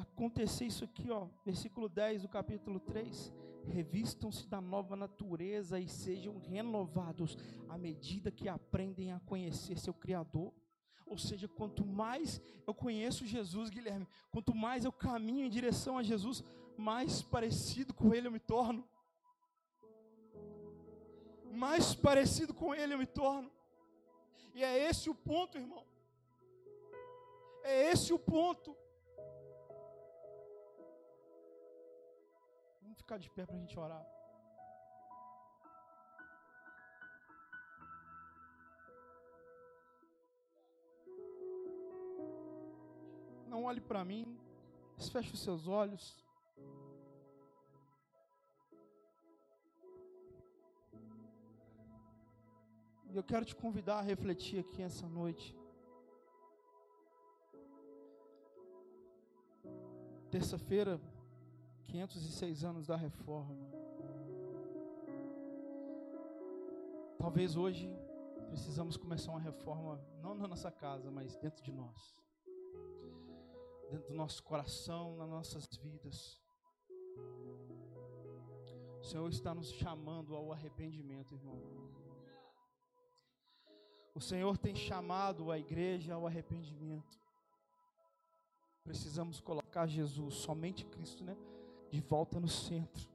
acontecer 0.00 0.66
isso 0.66 0.84
aqui, 0.84 1.10
ó, 1.10 1.28
versículo 1.44 1.88
10 1.88 2.22
do 2.22 2.28
capítulo 2.28 2.80
3. 2.80 3.32
Revistam-se 3.66 4.46
da 4.48 4.60
nova 4.60 4.96
natureza 4.96 5.78
e 5.78 5.88
sejam 5.88 6.38
renovados 6.38 7.36
à 7.68 7.76
medida 7.76 8.30
que 8.30 8.48
aprendem 8.48 9.12
a 9.12 9.20
conhecer 9.20 9.78
seu 9.78 9.92
Criador. 9.92 10.52
Ou 11.06 11.18
seja, 11.18 11.48
quanto 11.48 11.84
mais 11.84 12.40
eu 12.66 12.72
conheço 12.72 13.26
Jesus, 13.26 13.68
Guilherme, 13.68 14.06
quanto 14.30 14.54
mais 14.54 14.84
eu 14.84 14.92
caminho 14.92 15.44
em 15.44 15.50
direção 15.50 15.98
a 15.98 16.02
Jesus, 16.02 16.42
mais 16.76 17.20
parecido 17.20 17.92
com 17.92 18.14
Ele 18.14 18.28
eu 18.28 18.32
me 18.32 18.38
torno. 18.38 18.88
Mais 21.52 21.94
parecido 21.94 22.54
com 22.54 22.74
Ele 22.74 22.94
eu 22.94 22.98
me 22.98 23.06
torno. 23.06 23.50
E 24.54 24.64
é 24.64 24.88
esse 24.88 25.10
o 25.10 25.14
ponto, 25.14 25.58
irmão. 25.58 25.84
É 27.62 27.90
esse 27.90 28.12
o 28.12 28.18
ponto. 28.18 28.76
Ficar 33.02 33.18
de 33.18 33.30
pé 33.30 33.44
para 33.46 33.56
a 33.56 33.58
gente 33.58 33.78
orar. 33.78 34.06
Não 43.48 43.64
olhe 43.64 43.80
para 43.80 44.04
mim, 44.04 44.38
feche 45.12 45.32
os 45.34 45.42
seus 45.42 45.66
olhos. 45.66 46.04
E 53.12 53.16
eu 53.16 53.24
quero 53.24 53.44
te 53.44 53.56
convidar 53.56 53.98
a 53.98 54.02
refletir 54.02 54.60
aqui 54.60 54.82
essa 54.82 55.06
noite. 55.08 55.56
Terça-feira, 60.30 61.00
506 61.90 62.62
anos 62.62 62.86
da 62.86 62.94
reforma. 62.94 63.56
Talvez 67.18 67.56
hoje 67.56 67.92
precisamos 68.48 68.96
começar 68.96 69.32
uma 69.32 69.40
reforma, 69.40 70.00
não 70.22 70.34
na 70.34 70.46
nossa 70.46 70.70
casa, 70.70 71.10
mas 71.10 71.36
dentro 71.36 71.62
de 71.64 71.72
nós, 71.72 72.16
dentro 73.90 74.08
do 74.08 74.14
nosso 74.14 74.40
coração, 74.44 75.16
nas 75.16 75.28
nossas 75.28 75.66
vidas. 75.82 76.40
O 79.00 79.04
Senhor 79.04 79.28
está 79.28 79.52
nos 79.52 79.72
chamando 79.72 80.36
ao 80.36 80.52
arrependimento, 80.52 81.34
irmão. 81.34 81.60
O 84.14 84.20
Senhor 84.20 84.56
tem 84.56 84.76
chamado 84.76 85.50
a 85.50 85.58
igreja 85.58 86.14
ao 86.14 86.24
arrependimento. 86.24 87.18
Precisamos 88.84 89.40
colocar 89.40 89.88
Jesus, 89.88 90.34
somente 90.34 90.84
Cristo, 90.86 91.24
né? 91.24 91.36
De 91.90 92.00
volta 92.00 92.38
no 92.38 92.48
centro. 92.48 93.08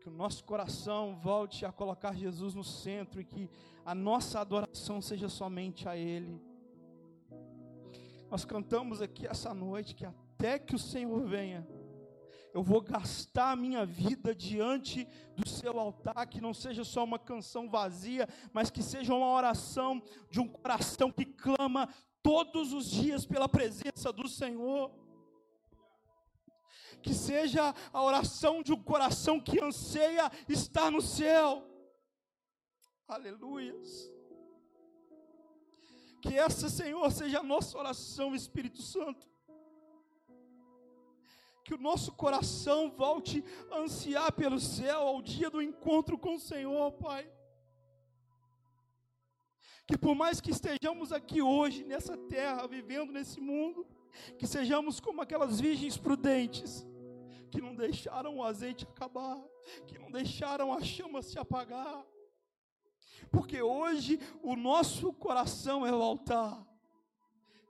Que 0.00 0.08
o 0.08 0.12
nosso 0.12 0.42
coração 0.44 1.16
volte 1.16 1.64
a 1.64 1.70
colocar 1.70 2.14
Jesus 2.14 2.54
no 2.54 2.64
centro 2.64 3.20
e 3.20 3.24
que 3.24 3.48
a 3.84 3.94
nossa 3.94 4.40
adoração 4.40 5.00
seja 5.00 5.28
somente 5.28 5.88
a 5.88 5.96
Ele. 5.96 6.40
Nós 8.30 8.44
cantamos 8.44 9.02
aqui 9.02 9.26
essa 9.26 9.52
noite 9.52 9.94
que 9.94 10.06
até 10.06 10.58
que 10.58 10.74
o 10.74 10.78
Senhor 10.78 11.22
venha, 11.26 11.68
eu 12.54 12.62
vou 12.62 12.80
gastar 12.80 13.52
a 13.52 13.56
minha 13.56 13.84
vida 13.86 14.34
diante 14.34 15.06
do 15.36 15.48
seu 15.48 15.78
altar, 15.78 16.26
que 16.26 16.40
não 16.40 16.52
seja 16.52 16.84
só 16.84 17.02
uma 17.04 17.18
canção 17.18 17.68
vazia, 17.68 18.28
mas 18.52 18.70
que 18.70 18.82
seja 18.82 19.14
uma 19.14 19.32
oração 19.32 20.02
de 20.30 20.40
um 20.40 20.48
coração 20.48 21.10
que 21.10 21.24
clama 21.24 21.88
todos 22.22 22.72
os 22.72 22.90
dias 22.90 23.24
pela 23.24 23.48
presença 23.48 24.12
do 24.12 24.28
Senhor. 24.28 24.90
Que 27.02 27.12
seja 27.12 27.74
a 27.92 28.02
oração 28.02 28.62
de 28.62 28.72
um 28.72 28.82
coração 28.82 29.40
que 29.40 29.62
anseia 29.62 30.30
estar 30.48 30.90
no 30.90 31.02
céu. 31.02 31.66
Aleluias. 33.08 34.10
Que 36.20 36.38
essa, 36.38 36.68
Senhor, 36.68 37.10
seja 37.10 37.40
a 37.40 37.42
nossa 37.42 37.76
oração, 37.76 38.34
Espírito 38.34 38.80
Santo 38.80 39.32
que 41.64 41.74
o 41.74 41.78
nosso 41.78 42.12
coração 42.12 42.90
volte 42.90 43.42
a 43.70 43.78
ansiar 43.78 44.32
pelo 44.32 44.58
céu 44.58 45.00
ao 45.00 45.22
dia 45.22 45.48
do 45.48 45.62
encontro 45.62 46.18
com 46.18 46.34
o 46.34 46.40
Senhor, 46.40 46.92
Pai. 46.92 47.30
Que 49.86 49.96
por 49.96 50.14
mais 50.14 50.40
que 50.40 50.50
estejamos 50.50 51.12
aqui 51.12 51.40
hoje 51.40 51.84
nessa 51.84 52.16
terra, 52.16 52.66
vivendo 52.66 53.12
nesse 53.12 53.40
mundo, 53.40 53.86
que 54.38 54.46
sejamos 54.46 55.00
como 55.00 55.22
aquelas 55.22 55.60
virgens 55.60 55.96
prudentes, 55.96 56.86
que 57.52 57.60
não 57.60 57.76
deixaram 57.76 58.38
o 58.38 58.42
azeite 58.42 58.84
acabar, 58.84 59.40
que 59.86 59.96
não 59.96 60.10
deixaram 60.10 60.72
a 60.72 60.82
chama 60.82 61.22
se 61.22 61.38
apagar. 61.38 62.04
Porque 63.30 63.62
hoje 63.62 64.18
o 64.42 64.56
nosso 64.56 65.12
coração 65.12 65.86
é 65.86 65.92
o 65.92 66.02
altar, 66.02 66.66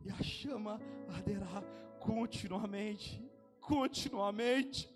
e 0.03 0.11
a 0.11 0.23
chama 0.23 0.81
arderá 1.11 1.63
continuamente 2.01 3.23
continuamente. 3.63 4.93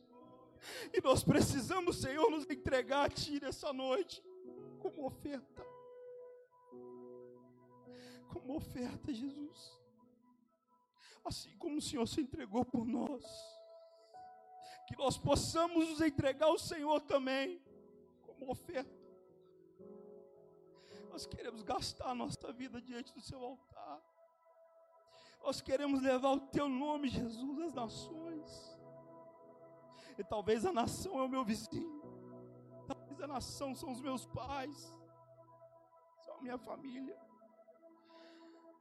E 0.93 1.01
nós 1.01 1.23
precisamos, 1.23 2.01
Senhor, 2.01 2.29
nos 2.31 2.45
entregar 2.51 3.07
a 3.07 3.09
Ti 3.09 3.41
nessa 3.41 3.73
noite, 3.73 4.23
como 4.81 5.07
oferta. 5.07 5.65
Como 8.29 8.57
oferta, 8.57 9.15
Jesus. 9.15 9.81
Assim 11.25 11.57
como 11.59 11.79
o 11.79 11.83
Senhor 11.83 12.07
se 12.07 12.21
entregou 12.21 12.65
por 12.65 12.85
nós, 12.87 13.25
que 14.87 14.97
nós 14.97 15.19
possamos 15.19 15.89
nos 15.89 16.01
entregar 16.01 16.47
ao 16.47 16.59
Senhor 16.59 17.01
também, 17.01 17.61
como 18.23 18.51
oferta. 18.51 18.95
Nós 21.11 21.27
queremos 21.27 21.63
gastar 21.63 22.11
a 22.11 22.15
nossa 22.15 22.53
vida 22.53 22.81
diante 22.81 23.13
do 23.13 23.21
Seu 23.21 23.43
altar. 23.43 24.03
Nós 25.43 25.61
queremos 25.61 26.03
levar 26.03 26.33
o 26.33 26.41
Teu 26.41 26.69
nome, 26.69 27.09
Jesus, 27.09 27.61
às 27.61 27.75
nações. 27.75 28.79
E 30.19 30.25
talvez 30.25 30.65
a 30.65 30.73
nação 30.73 31.19
é 31.19 31.23
o 31.23 31.29
meu 31.29 31.45
vizinho. 31.45 32.03
Talvez 32.87 33.21
a 33.21 33.27
nação 33.27 33.75
são 33.75 33.91
os 33.91 34.01
meus 34.01 34.27
pais. 34.27 34.95
São 36.25 36.37
a 36.37 36.43
minha 36.43 36.59
família. 36.59 37.17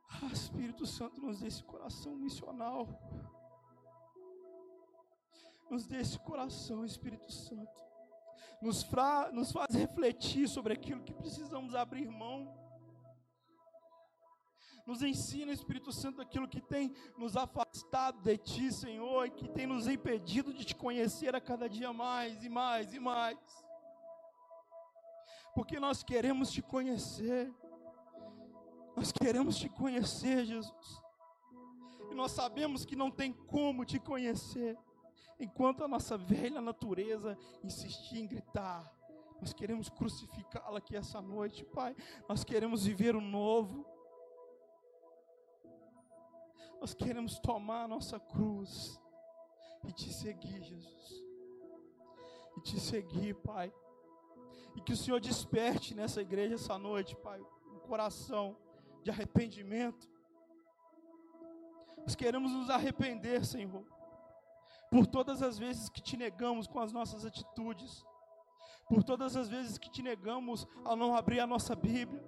Ah, 0.09 0.27
Espírito 0.31 0.85
Santo, 0.85 1.19
nos 1.19 1.39
dê 1.39 1.47
esse 1.47 1.63
coração 1.63 2.15
missional. 2.15 2.87
Nos 5.69 5.85
dê 5.85 5.97
esse 5.97 6.19
coração, 6.19 6.85
Espírito 6.85 7.31
Santo. 7.31 7.83
Nos, 8.61 8.83
fra, 8.83 9.31
nos 9.31 9.51
faz 9.51 9.75
refletir 9.75 10.47
sobre 10.47 10.73
aquilo 10.73 11.03
que 11.03 11.13
precisamos 11.13 11.75
abrir 11.75 12.09
mão 12.09 12.65
nos 14.85 15.01
ensina, 15.01 15.51
Espírito 15.51 15.91
Santo, 15.91 16.21
aquilo 16.21 16.47
que 16.47 16.61
tem 16.61 16.93
nos 17.17 17.35
afastado 17.35 18.21
de 18.21 18.37
Ti, 18.37 18.71
Senhor, 18.71 19.25
e 19.25 19.31
que 19.31 19.47
tem 19.49 19.65
nos 19.65 19.87
impedido 19.87 20.53
de 20.53 20.63
Te 20.63 20.75
conhecer 20.75 21.35
a 21.35 21.41
cada 21.41 21.67
dia 21.67 21.91
mais 21.91 22.43
e 22.43 22.49
mais 22.49 22.93
e 22.93 22.99
mais. 22.99 23.37
Porque 25.55 25.79
nós 25.79 26.03
queremos 26.03 26.51
Te 26.51 26.61
conhecer, 26.61 27.51
nós 28.95 29.11
queremos 29.11 29.57
Te 29.57 29.69
conhecer, 29.69 30.45
Jesus, 30.45 31.01
e 32.11 32.13
nós 32.13 32.31
sabemos 32.31 32.85
que 32.85 32.95
não 32.95 33.09
tem 33.09 33.33
como 33.33 33.85
Te 33.85 33.99
conhecer, 33.99 34.77
enquanto 35.39 35.83
a 35.83 35.87
nossa 35.87 36.17
velha 36.17 36.61
natureza 36.61 37.37
insistir 37.63 38.19
em 38.19 38.27
gritar. 38.27 38.91
Nós 39.39 39.53
queremos 39.53 39.89
crucificá-la 39.89 40.77
aqui 40.77 40.95
essa 40.95 41.21
noite, 41.21 41.65
Pai. 41.65 41.95
Nós 42.27 42.43
queremos 42.43 42.85
viver 42.85 43.15
o 43.15 43.21
novo. 43.21 43.85
Nós 46.79 46.93
queremos 46.93 47.39
tomar 47.39 47.83
a 47.83 47.87
nossa 47.87 48.19
cruz 48.19 49.01
e 49.83 49.91
te 49.91 50.11
seguir, 50.11 50.63
Jesus. 50.63 51.25
E 52.57 52.61
te 52.61 52.79
seguir, 52.79 53.35
Pai. 53.35 53.73
E 54.75 54.81
que 54.81 54.93
o 54.93 54.97
Senhor 54.97 55.19
desperte 55.19 55.93
nessa 55.93 56.21
igreja 56.21 56.55
essa 56.55 56.77
noite, 56.77 57.15
Pai, 57.15 57.41
um 57.73 57.79
coração 57.79 58.57
de 59.03 59.11
arrependimento. 59.11 60.09
Nós 61.97 62.15
queremos 62.15 62.51
nos 62.51 62.69
arrepender, 62.69 63.45
Senhor, 63.45 63.85
por 64.95 65.05
todas 65.05 65.41
as 65.41 65.59
vezes 65.59 65.89
que 65.89 66.01
te 66.01 66.15
negamos 66.15 66.67
com 66.67 66.79
as 66.79 66.93
nossas 66.93 67.25
atitudes, 67.25 68.05
por 68.87 69.03
todas 69.03 69.35
as 69.35 69.49
vezes 69.49 69.77
que 69.77 69.91
te 69.91 70.01
negamos 70.01 70.65
a 70.85 70.95
não 70.95 71.13
abrir 71.13 71.41
a 71.41 71.45
nossa 71.45 71.75
Bíblia, 71.75 72.23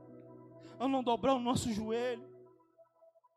a 0.78 0.86
não 0.86 1.02
dobrar 1.02 1.34
o 1.36 1.40
nosso 1.40 1.72
joelho, 1.72 2.30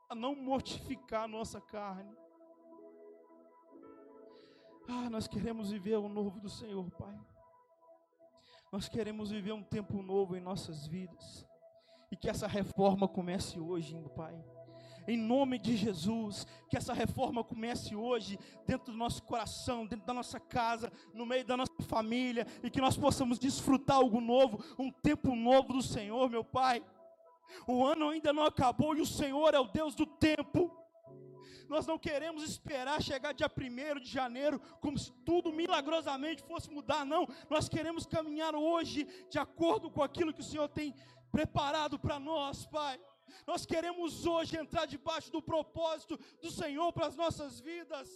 a 0.09 0.17
não 0.17 0.35
mortificar 0.35 1.23
a 1.23 1.29
nossa 1.29 1.61
carne. 1.61 2.13
Ah, 4.89 5.09
nós 5.09 5.29
queremos 5.29 5.71
viver 5.71 5.97
o 5.97 6.09
novo 6.09 6.41
do 6.41 6.49
Senhor, 6.49 6.91
Pai. 6.99 7.17
Nós 8.73 8.89
queremos 8.89 9.31
viver 9.31 9.53
um 9.53 9.63
tempo 9.63 10.03
novo 10.03 10.37
em 10.37 10.41
nossas 10.41 10.89
vidas. 10.89 11.47
E 12.11 12.17
que 12.17 12.29
essa 12.29 12.49
reforma 12.49 13.07
comece 13.07 13.61
hoje, 13.61 13.97
Pai. 14.17 14.35
Em 15.11 15.17
nome 15.17 15.59
de 15.59 15.77
Jesus, 15.77 16.47
que 16.69 16.77
essa 16.77 16.93
reforma 16.93 17.43
comece 17.43 17.97
hoje, 17.97 18.39
dentro 18.65 18.93
do 18.93 18.97
nosso 18.97 19.25
coração, 19.25 19.85
dentro 19.85 20.07
da 20.07 20.15
nossa 20.15 20.39
casa, 20.39 20.93
no 21.13 21.27
meio 21.27 21.45
da 21.45 21.57
nossa 21.57 21.83
família, 21.83 22.47
e 22.63 22.71
que 22.71 22.81
nós 22.81 22.97
possamos 22.97 23.37
desfrutar 23.37 23.97
algo 23.97 24.21
novo, 24.21 24.63
um 24.79 24.89
tempo 24.89 25.35
novo 25.35 25.73
do 25.73 25.83
Senhor, 25.83 26.31
meu 26.31 26.45
Pai. 26.45 26.81
O 27.67 27.85
ano 27.85 28.11
ainda 28.11 28.33
não 28.33 28.45
acabou 28.45 28.95
e 28.95 29.01
o 29.01 29.07
Senhor 29.07 29.53
é 29.53 29.59
o 29.59 29.67
Deus 29.67 29.97
do 29.97 30.07
tempo. 30.07 30.71
Nós 31.69 31.89
não 31.89 31.99
queremos 31.99 32.45
esperar 32.45 33.03
chegar 33.03 33.33
dia 33.33 33.51
1 33.51 33.99
de 33.99 34.09
janeiro, 34.09 34.61
como 34.81 34.97
se 34.97 35.11
tudo 35.25 35.53
milagrosamente 35.53 36.41
fosse 36.45 36.71
mudar, 36.71 37.05
não. 37.05 37.27
Nós 37.49 37.69
queremos 37.69 38.07
caminhar 38.07 38.55
hoje 38.55 39.09
de 39.29 39.41
acordo 39.41 39.91
com 39.91 40.05
aquilo 40.05 40.33
que 40.33 40.41
o 40.41 40.45
Senhor 40.45 40.69
tem 40.69 40.95
preparado 41.33 41.99
para 41.99 42.21
nós, 42.21 42.65
Pai. 42.65 42.97
Nós 43.47 43.67
queremos 43.67 44.27
hoje 44.27 44.57
entrar 44.57 44.87
debaixo 44.87 45.31
do 45.31 45.43
propósito 45.43 46.19
do 46.41 46.51
Senhor 46.51 46.93
para 46.93 47.07
as 47.07 47.17
nossas 47.17 47.61
vidas. 47.61 48.09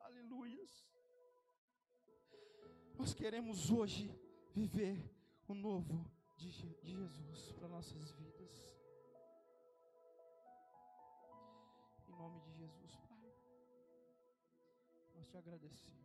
Aleluias. 0.00 0.86
Nós 2.98 3.14
queremos 3.14 3.70
hoje 3.70 4.10
viver 4.52 4.98
o 5.46 5.54
novo 5.54 6.10
de, 6.36 6.50
de 6.50 6.92
Jesus 6.96 7.52
para 7.52 7.68
nossas 7.68 8.10
vidas. 8.12 8.76
Em 12.08 12.16
nome 12.16 12.40
de 12.40 12.52
Jesus, 12.54 12.96
Pai, 13.08 13.32
nós 15.14 15.28
te 15.28 15.36
agradecemos. 15.36 15.97